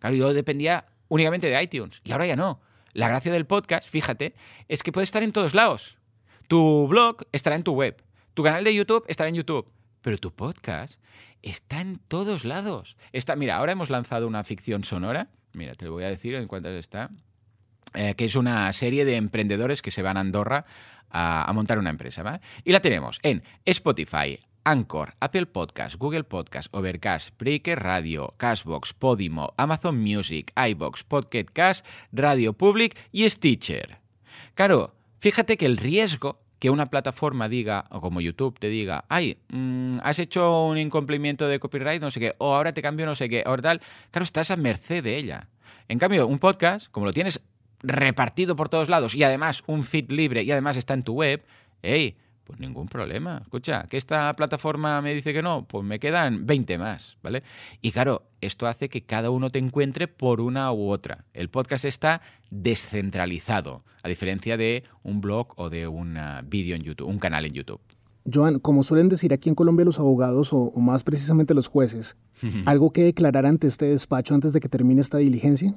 Claro, 0.00 0.16
yo 0.16 0.32
dependía 0.32 0.86
únicamente 1.08 1.48
de 1.48 1.62
iTunes 1.62 2.00
y 2.04 2.12
ahora 2.12 2.26
ya 2.26 2.36
no. 2.36 2.60
La 2.94 3.08
gracia 3.08 3.32
del 3.32 3.44
podcast, 3.44 3.88
fíjate, 3.88 4.34
es 4.68 4.84
que 4.84 4.92
puede 4.92 5.04
estar 5.04 5.24
en 5.24 5.32
todos 5.32 5.52
lados. 5.52 5.98
Tu 6.46 6.86
blog 6.86 7.24
estará 7.32 7.56
en 7.56 7.64
tu 7.64 7.72
web, 7.72 8.00
tu 8.34 8.44
canal 8.44 8.62
de 8.62 8.72
YouTube 8.72 9.04
estará 9.08 9.28
en 9.28 9.34
YouTube, 9.34 9.68
pero 10.00 10.16
tu 10.16 10.32
podcast 10.32 11.00
está 11.42 11.80
en 11.80 11.98
todos 11.98 12.44
lados. 12.44 12.96
Está, 13.12 13.34
mira, 13.34 13.56
ahora 13.56 13.72
hemos 13.72 13.90
lanzado 13.90 14.28
una 14.28 14.44
ficción 14.44 14.84
sonora, 14.84 15.30
mira, 15.54 15.74
te 15.74 15.86
lo 15.86 15.92
voy 15.92 16.04
a 16.04 16.08
decir 16.08 16.36
en 16.36 16.46
cuántas 16.46 16.74
está, 16.74 17.10
eh, 17.94 18.14
que 18.14 18.26
es 18.26 18.36
una 18.36 18.72
serie 18.72 19.04
de 19.04 19.16
emprendedores 19.16 19.82
que 19.82 19.90
se 19.90 20.02
van 20.02 20.16
a 20.16 20.20
Andorra 20.20 20.64
a, 21.10 21.50
a 21.50 21.52
montar 21.52 21.80
una 21.80 21.90
empresa. 21.90 22.22
¿vale? 22.22 22.40
Y 22.62 22.70
la 22.70 22.78
tenemos 22.78 23.18
en 23.24 23.42
Spotify, 23.64 24.38
Anchor, 24.64 25.14
Apple 25.20 25.46
Podcast, 25.46 25.96
Google 25.96 26.24
Podcast, 26.24 26.68
Overcast, 26.72 27.38
Breaker 27.38 27.82
Radio, 27.82 28.34
Cashbox, 28.38 28.92
Podimo, 28.94 29.52
Amazon 29.56 30.02
Music, 30.02 30.52
iBox, 30.56 31.04
Podcast 31.04 31.50
Cast, 31.52 31.86
Radio 32.12 32.54
Public 32.54 32.96
y 33.12 33.28
Stitcher. 33.28 33.98
Claro, 34.54 34.94
fíjate 35.20 35.56
que 35.56 35.66
el 35.66 35.76
riesgo 35.76 36.40
que 36.58 36.70
una 36.70 36.86
plataforma 36.86 37.48
diga, 37.48 37.84
o 37.90 38.00
como 38.00 38.22
YouTube 38.22 38.58
te 38.58 38.68
diga, 38.68 39.04
ay, 39.10 39.36
mmm, 39.48 39.98
has 40.02 40.18
hecho 40.18 40.64
un 40.64 40.78
incumplimiento 40.78 41.46
de 41.46 41.60
copyright, 41.60 42.00
no 42.00 42.10
sé 42.10 42.20
qué, 42.20 42.34
o 42.38 42.54
ahora 42.54 42.72
te 42.72 42.80
cambio 42.80 43.04
no 43.04 43.14
sé 43.14 43.28
qué, 43.28 43.44
o 43.46 43.56
tal, 43.58 43.82
claro, 44.10 44.24
estás 44.24 44.50
a 44.50 44.56
merced 44.56 45.04
de 45.04 45.16
ella. 45.16 45.48
En 45.88 45.98
cambio, 45.98 46.26
un 46.26 46.38
podcast, 46.38 46.90
como 46.90 47.04
lo 47.04 47.12
tienes 47.12 47.42
repartido 47.82 48.56
por 48.56 48.70
todos 48.70 48.88
lados 48.88 49.14
y 49.14 49.22
además 49.22 49.62
un 49.66 49.84
feed 49.84 50.10
libre 50.10 50.42
y 50.42 50.50
además 50.50 50.78
está 50.78 50.94
en 50.94 51.02
tu 51.02 51.12
web, 51.12 51.44
hey, 51.82 52.16
pues 52.44 52.60
ningún 52.60 52.86
problema. 52.88 53.38
Escucha, 53.42 53.86
que 53.88 53.96
esta 53.96 54.32
plataforma 54.34 55.00
me 55.00 55.14
dice 55.14 55.32
que 55.32 55.42
no, 55.42 55.66
pues 55.66 55.84
me 55.84 55.98
quedan 55.98 56.46
20 56.46 56.78
más, 56.78 57.16
¿vale? 57.22 57.42
Y 57.80 57.92
claro, 57.92 58.22
esto 58.40 58.66
hace 58.66 58.88
que 58.88 59.02
cada 59.02 59.30
uno 59.30 59.50
te 59.50 59.58
encuentre 59.58 60.08
por 60.08 60.40
una 60.40 60.72
u 60.72 60.90
otra. 60.90 61.24
El 61.32 61.48
podcast 61.48 61.84
está 61.84 62.20
descentralizado, 62.50 63.84
a 64.02 64.08
diferencia 64.08 64.56
de 64.56 64.84
un 65.02 65.20
blog 65.20 65.54
o 65.56 65.70
de 65.70 65.88
un 65.88 66.18
vídeo 66.46 66.76
en 66.76 66.82
YouTube, 66.82 67.08
un 67.08 67.18
canal 67.18 67.46
en 67.46 67.52
YouTube. 67.52 67.80
Joan, 68.32 68.58
como 68.58 68.82
suelen 68.82 69.10
decir 69.10 69.34
aquí 69.34 69.50
en 69.50 69.54
Colombia 69.54 69.84
los 69.84 69.98
abogados 69.98 70.52
o, 70.54 70.58
o 70.58 70.80
más 70.80 71.04
precisamente 71.04 71.52
los 71.52 71.68
jueces, 71.68 72.16
¿algo 72.64 72.92
que 72.92 73.02
declarar 73.02 73.46
ante 73.46 73.66
este 73.66 73.86
despacho 73.86 74.34
antes 74.34 74.52
de 74.52 74.60
que 74.60 74.68
termine 74.68 75.00
esta 75.00 75.18
diligencia? 75.18 75.74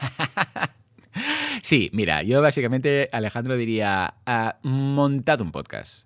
Sí, 1.62 1.90
mira, 1.92 2.22
yo 2.22 2.42
básicamente, 2.42 3.08
Alejandro, 3.12 3.56
diría, 3.56 4.14
uh, 4.26 4.68
montad 4.68 5.40
un 5.40 5.52
podcast. 5.52 6.05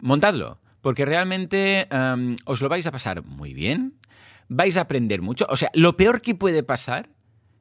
Montadlo, 0.00 0.58
porque 0.80 1.04
realmente 1.04 1.88
um, 1.92 2.36
os 2.44 2.60
lo 2.60 2.68
vais 2.68 2.86
a 2.86 2.92
pasar 2.92 3.22
muy 3.24 3.54
bien, 3.54 3.94
vais 4.48 4.76
a 4.76 4.82
aprender 4.82 5.22
mucho. 5.22 5.46
O 5.48 5.56
sea, 5.56 5.70
lo 5.74 5.96
peor 5.96 6.20
que 6.20 6.34
puede 6.34 6.62
pasar 6.62 7.10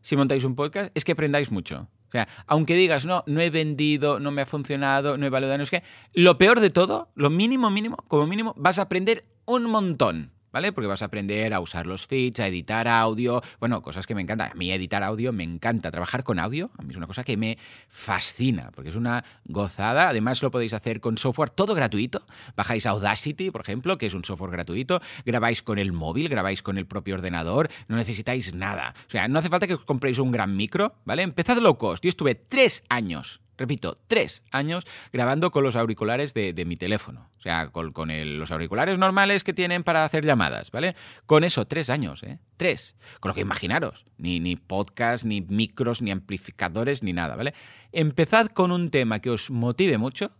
si 0.02 0.16
montáis 0.16 0.44
un 0.44 0.56
podcast 0.56 0.92
es 0.96 1.06
que 1.06 1.12
aprendáis 1.14 1.52
mucho. 1.52 1.88
O 2.10 2.12
sea, 2.12 2.28
aunque 2.48 2.76
digas, 2.76 3.06
no, 3.06 3.24
no 3.28 3.40
he 3.40 3.52
vendido, 3.52 4.20
no 4.20 4.32
me 4.32 4.42
ha 4.42 4.46
funcionado, 4.48 5.18
no 5.18 5.28
he 5.28 5.30
valorado, 5.30 5.58
no 5.60 5.64
es 5.64 5.70
que, 5.70 5.84
lo 6.14 6.40
peor 6.40 6.60
de 6.60 6.72
todo, 6.72 7.12
lo 7.14 7.30
mínimo, 7.30 7.70
mínimo, 7.70 7.98
como 8.08 8.26
mínimo, 8.26 8.56
vas 8.58 8.80
a 8.80 8.84
aprender 8.84 9.26
un 9.46 9.66
montón. 9.66 10.32
¿Vale? 10.52 10.72
Porque 10.72 10.88
vas 10.88 11.02
a 11.02 11.06
aprender 11.06 11.54
a 11.54 11.60
usar 11.60 11.86
los 11.86 12.08
feeds, 12.08 12.40
a 12.40 12.48
editar 12.48 12.88
audio, 12.88 13.42
bueno, 13.60 13.82
cosas 13.82 14.08
que 14.08 14.16
me 14.16 14.22
encantan. 14.22 14.52
A 14.52 14.56
mí 14.56 14.72
editar 14.72 15.04
audio 15.04 15.32
me 15.32 15.44
encanta, 15.44 15.92
trabajar 15.92 16.24
con 16.24 16.40
audio, 16.40 16.72
a 16.78 16.84
mí 16.84 16.92
es 16.92 16.98
una 16.98 17.08
cosa 17.08 17.24
que 17.24 17.38
me 17.38 17.58
fascina, 17.88 18.72
porque 18.74 18.90
es 18.90 18.96
una 18.96 19.24
gozada. 19.46 20.10
Además 20.10 20.42
lo 20.42 20.52
podéis 20.52 20.74
hacer 20.74 21.02
con 21.02 21.18
software 21.18 21.50
todo 21.50 21.76
gratuito. 21.76 22.26
Bajáis 22.56 22.86
Audacity, 22.86 23.52
por 23.52 23.62
ejemplo, 23.62 23.98
que 23.98 24.06
es 24.06 24.14
un 24.14 24.26
software 24.26 24.52
gratuito, 24.52 25.02
grabáis 25.26 25.62
con 25.62 25.80
el 25.80 25.92
móvil, 25.92 26.30
grabáis 26.30 26.64
con 26.64 26.78
el 26.78 26.86
propio 26.86 27.16
ordenador, 27.16 27.70
no 27.88 27.96
necesitáis 27.96 28.54
nada. 28.54 28.94
O 29.08 29.12
sea, 29.12 29.28
no 29.28 29.40
hace 29.40 29.50
falta 29.50 29.68
que 29.68 29.76
os 29.76 29.86
compréis 29.86 30.20
un 30.20 30.32
gran 30.32 30.56
micro, 30.56 30.96
¿vale? 31.06 31.24
Empezad 31.24 31.58
low 31.58 31.78
cost. 31.78 32.04
Yo 32.04 32.10
estuve 32.10 32.36
tres 32.36 32.84
años 32.90 33.42
repito, 33.60 33.96
tres 34.08 34.42
años 34.52 34.88
grabando 35.14 35.52
con 35.52 35.64
los 35.64 35.76
auriculares 35.76 36.34
de, 36.34 36.54
de 36.54 36.66
mi 36.66 36.78
teléfono. 36.78 37.30
O 37.38 37.42
sea, 37.42 37.68
con, 37.68 37.92
con 37.92 38.10
los 38.40 38.52
auriculares 38.52 38.98
normales 38.98 39.44
que 39.44 39.54
tienen 39.54 39.84
para 39.84 40.06
hacer 40.06 40.26
llamadas, 40.26 40.72
¿vale? 40.72 40.96
Con 41.28 41.44
eso, 41.44 41.68
tres 41.68 41.90
años, 41.90 42.24
¿eh? 42.24 42.40
Tres. 42.58 42.96
Con 43.20 43.30
lo 43.30 43.36
que 43.36 43.42
imaginaros, 43.42 44.06
ni, 44.18 44.40
ni 44.40 44.56
podcast, 44.56 45.26
ni 45.26 45.42
micros, 45.42 46.02
ni 46.02 46.10
amplificadores, 46.10 47.04
ni 47.04 47.14
nada, 47.14 47.36
¿vale? 47.36 47.54
Empezad 47.92 48.48
con 48.48 48.72
un 48.72 48.90
tema 48.90 49.20
que 49.20 49.30
os 49.30 49.52
motive 49.52 49.98
mucho, 49.98 50.32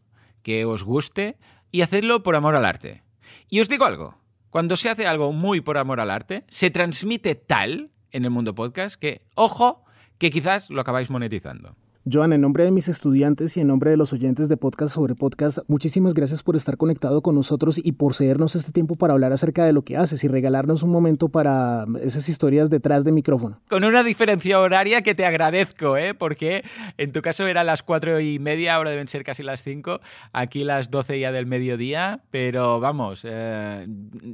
que 0.42 0.66
os 0.66 0.84
guste, 0.84 1.38
y 1.72 1.82
hacedlo 1.82 2.24
por 2.24 2.36
amor 2.36 2.56
al 2.56 2.66
arte. 2.66 3.04
Y 3.50 3.60
os 3.60 3.70
digo 3.70 3.86
algo, 3.86 4.18
cuando 4.50 4.78
se 4.78 4.90
hace 4.90 5.06
algo 5.06 5.32
muy 5.34 5.62
por 5.62 5.78
amor 5.78 6.00
al 6.00 6.10
arte, 6.10 6.46
se 6.48 6.72
transmite 6.72 7.36
tal 7.36 7.92
en 8.12 8.24
el 8.24 8.32
mundo 8.32 8.56
podcast 8.56 8.96
que, 9.00 9.28
ojo, 9.36 9.84
que 10.18 10.32
quizás 10.32 10.70
lo 10.70 10.82
acabáis 10.82 11.10
monetizando. 11.10 11.76
Joan, 12.12 12.34
en 12.34 12.42
nombre 12.42 12.64
de 12.64 12.72
mis 12.72 12.88
estudiantes 12.88 13.56
y 13.58 13.62
en 13.62 13.68
nombre 13.68 13.92
de 13.92 13.98
los 13.98 14.14
oyentes 14.14 14.50
de 14.50 14.58
Podcast 14.58 14.96
sobre 14.96 15.16
Podcast, 15.16 15.60
muchísimas 15.68 16.14
gracias 16.14 16.42
por 16.42 16.56
estar 16.56 16.78
conectado 16.78 17.22
con 17.22 17.36
nosotros 17.36 17.80
y 17.84 17.92
por 17.92 18.16
cedernos 18.16 18.56
este 18.56 18.72
tiempo 18.72 18.96
para 18.96 19.14
hablar 19.14 19.32
acerca 19.32 19.64
de 19.64 19.74
lo 19.74 19.84
que 19.84 19.98
haces 19.98 20.24
y 20.24 20.28
regalarnos 20.28 20.82
un 20.82 20.92
momento 20.92 21.30
para 21.30 21.86
esas 22.02 22.28
historias 22.28 22.70
detrás 22.70 23.04
de 23.04 23.12
micrófono. 23.12 23.62
Con 23.70 23.84
una 23.84 24.04
diferencia 24.04 24.60
horaria 24.60 25.04
que 25.04 25.14
te 25.14 25.26
agradezco, 25.26 25.98
¿eh? 25.98 26.16
porque 26.16 26.64
en 26.98 27.12
tu 27.12 27.22
caso 27.22 27.46
eran 27.46 27.68
las 27.68 27.84
cuatro 27.84 28.20
y 28.20 28.40
media, 28.40 28.76
ahora 28.76 28.90
deben 28.90 29.08
ser 29.08 29.24
casi 29.24 29.44
las 29.44 29.62
cinco, 29.62 30.00
aquí 30.34 30.64
las 30.64 30.90
doce 30.90 31.20
ya 31.20 31.32
del 31.32 31.46
mediodía, 31.46 32.22
pero 32.32 32.80
vamos, 32.80 33.22
eh, 33.24 33.88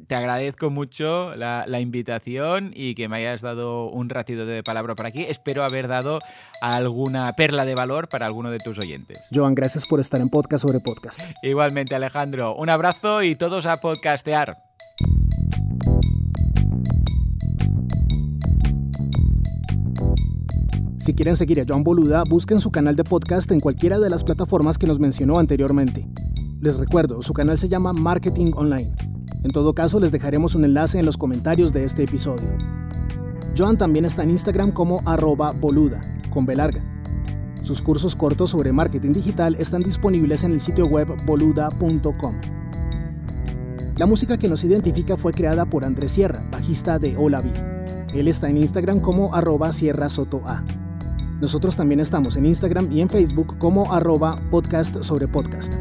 te 0.07 0.15
agradezco 0.15 0.69
mucho 0.69 1.35
la, 1.35 1.65
la 1.67 1.81
invitación 1.81 2.71
y 2.73 2.95
que 2.95 3.09
me 3.09 3.17
hayas 3.17 3.41
dado 3.41 3.89
un 3.89 4.09
ratito 4.09 4.45
de 4.45 4.63
palabra 4.63 4.95
por 4.95 5.07
aquí. 5.07 5.25
Espero 5.27 5.63
haber 5.63 5.87
dado 5.87 6.19
alguna 6.61 7.33
perla 7.33 7.64
de 7.65 7.75
valor 7.75 8.07
para 8.07 8.25
alguno 8.25 8.49
de 8.51 8.59
tus 8.59 8.77
oyentes. 8.79 9.17
Joan, 9.33 9.55
gracias 9.55 9.85
por 9.85 9.99
estar 9.99 10.21
en 10.21 10.29
Podcast 10.29 10.63
sobre 10.63 10.79
Podcast. 10.79 11.21
Igualmente, 11.43 11.95
Alejandro. 11.95 12.55
Un 12.55 12.69
abrazo 12.69 13.23
y 13.23 13.35
todos 13.35 13.65
a 13.65 13.75
podcastear. 13.77 14.55
Si 21.05 21.13
quieren 21.13 21.35
seguir 21.35 21.61
a 21.61 21.65
Joan 21.67 21.83
Boluda, 21.83 22.23
busquen 22.27 22.59
su 22.59 22.71
canal 22.71 22.95
de 22.95 23.03
podcast 23.03 23.51
en 23.51 23.59
cualquiera 23.59 23.99
de 23.99 24.09
las 24.09 24.23
plataformas 24.23 24.79
que 24.79 24.87
nos 24.87 24.97
mencionó 24.97 25.37
anteriormente. 25.37 26.07
Les 26.61 26.77
recuerdo, 26.77 27.21
su 27.21 27.31
canal 27.31 27.59
se 27.59 27.69
llama 27.69 27.93
Marketing 27.93 28.53
Online. 28.55 28.91
En 29.43 29.51
todo 29.51 29.75
caso, 29.75 29.99
les 29.99 30.11
dejaremos 30.11 30.55
un 30.55 30.65
enlace 30.65 30.97
en 30.97 31.05
los 31.05 31.15
comentarios 31.15 31.73
de 31.73 31.83
este 31.83 32.05
episodio. 32.05 32.49
Joan 33.55 33.77
también 33.77 34.05
está 34.05 34.23
en 34.23 34.31
Instagram 34.31 34.71
como 34.71 35.03
arroba 35.05 35.51
boluda, 35.51 36.01
con 36.31 36.47
B 36.47 36.55
larga. 36.55 36.94
Sus 37.65 37.81
cursos 37.81 38.15
cortos 38.15 38.51
sobre 38.51 38.71
marketing 38.71 39.11
digital 39.11 39.55
están 39.55 39.81
disponibles 39.81 40.43
en 40.43 40.51
el 40.51 40.61
sitio 40.61 40.85
web 40.85 41.07
boluda.com. 41.25 42.35
La 43.97 44.05
música 44.05 44.37
que 44.37 44.47
nos 44.47 44.63
identifica 44.63 45.17
fue 45.17 45.33
creada 45.33 45.65
por 45.65 45.83
Andrés 45.83 46.11
Sierra, 46.11 46.45
bajista 46.51 46.99
de 46.99 47.17
Hola 47.17 47.41
Vi. 47.41 47.49
Él 48.13 48.27
está 48.27 48.51
en 48.51 48.57
Instagram 48.57 48.99
como 48.99 49.33
arroba 49.33 49.71
Sierra 49.71 50.09
Soto 50.09 50.43
A. 50.45 50.63
Nosotros 51.41 51.75
también 51.75 51.99
estamos 51.99 52.35
en 52.35 52.45
Instagram 52.45 52.91
y 52.91 53.01
en 53.01 53.09
Facebook 53.09 53.57
como 53.57 53.91
arroba 53.91 54.39
podcast 54.51 55.01
sobre 55.01 55.27
podcast. 55.27 55.73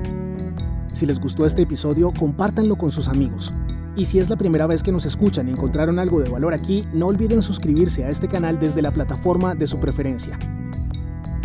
Si 0.94 1.04
les 1.04 1.20
gustó 1.20 1.44
este 1.44 1.62
episodio, 1.62 2.14
compártanlo 2.18 2.76
con 2.76 2.92
sus 2.92 3.08
amigos. 3.08 3.52
Y 3.94 4.06
si 4.06 4.20
es 4.20 4.30
la 4.30 4.36
primera 4.36 4.66
vez 4.66 4.82
que 4.82 4.90
nos 4.90 5.04
escuchan 5.04 5.48
y 5.48 5.50
encontraron 5.50 5.98
algo 5.98 6.22
de 6.22 6.30
valor 6.30 6.54
aquí, 6.54 6.88
no 6.94 7.08
olviden 7.08 7.42
suscribirse 7.42 8.06
a 8.06 8.08
este 8.08 8.26
canal 8.26 8.58
desde 8.58 8.80
la 8.80 8.90
plataforma 8.90 9.54
de 9.54 9.66
su 9.66 9.78
preferencia. 9.78 10.38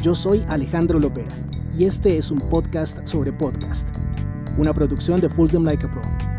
Yo 0.02 0.16
soy 0.16 0.46
Alejandro 0.48 0.98
Lopera 0.98 1.28
y 1.78 1.84
este 1.84 2.18
es 2.18 2.32
un 2.32 2.40
podcast 2.40 3.06
sobre 3.06 3.34
podcast. 3.34 3.90
una 4.58 4.74
producción 4.74 5.20
de 5.20 5.30
Full 5.30 5.50
Them 5.50 5.64
Like 5.66 5.86
a 5.86 5.92
Pro. 5.92 6.39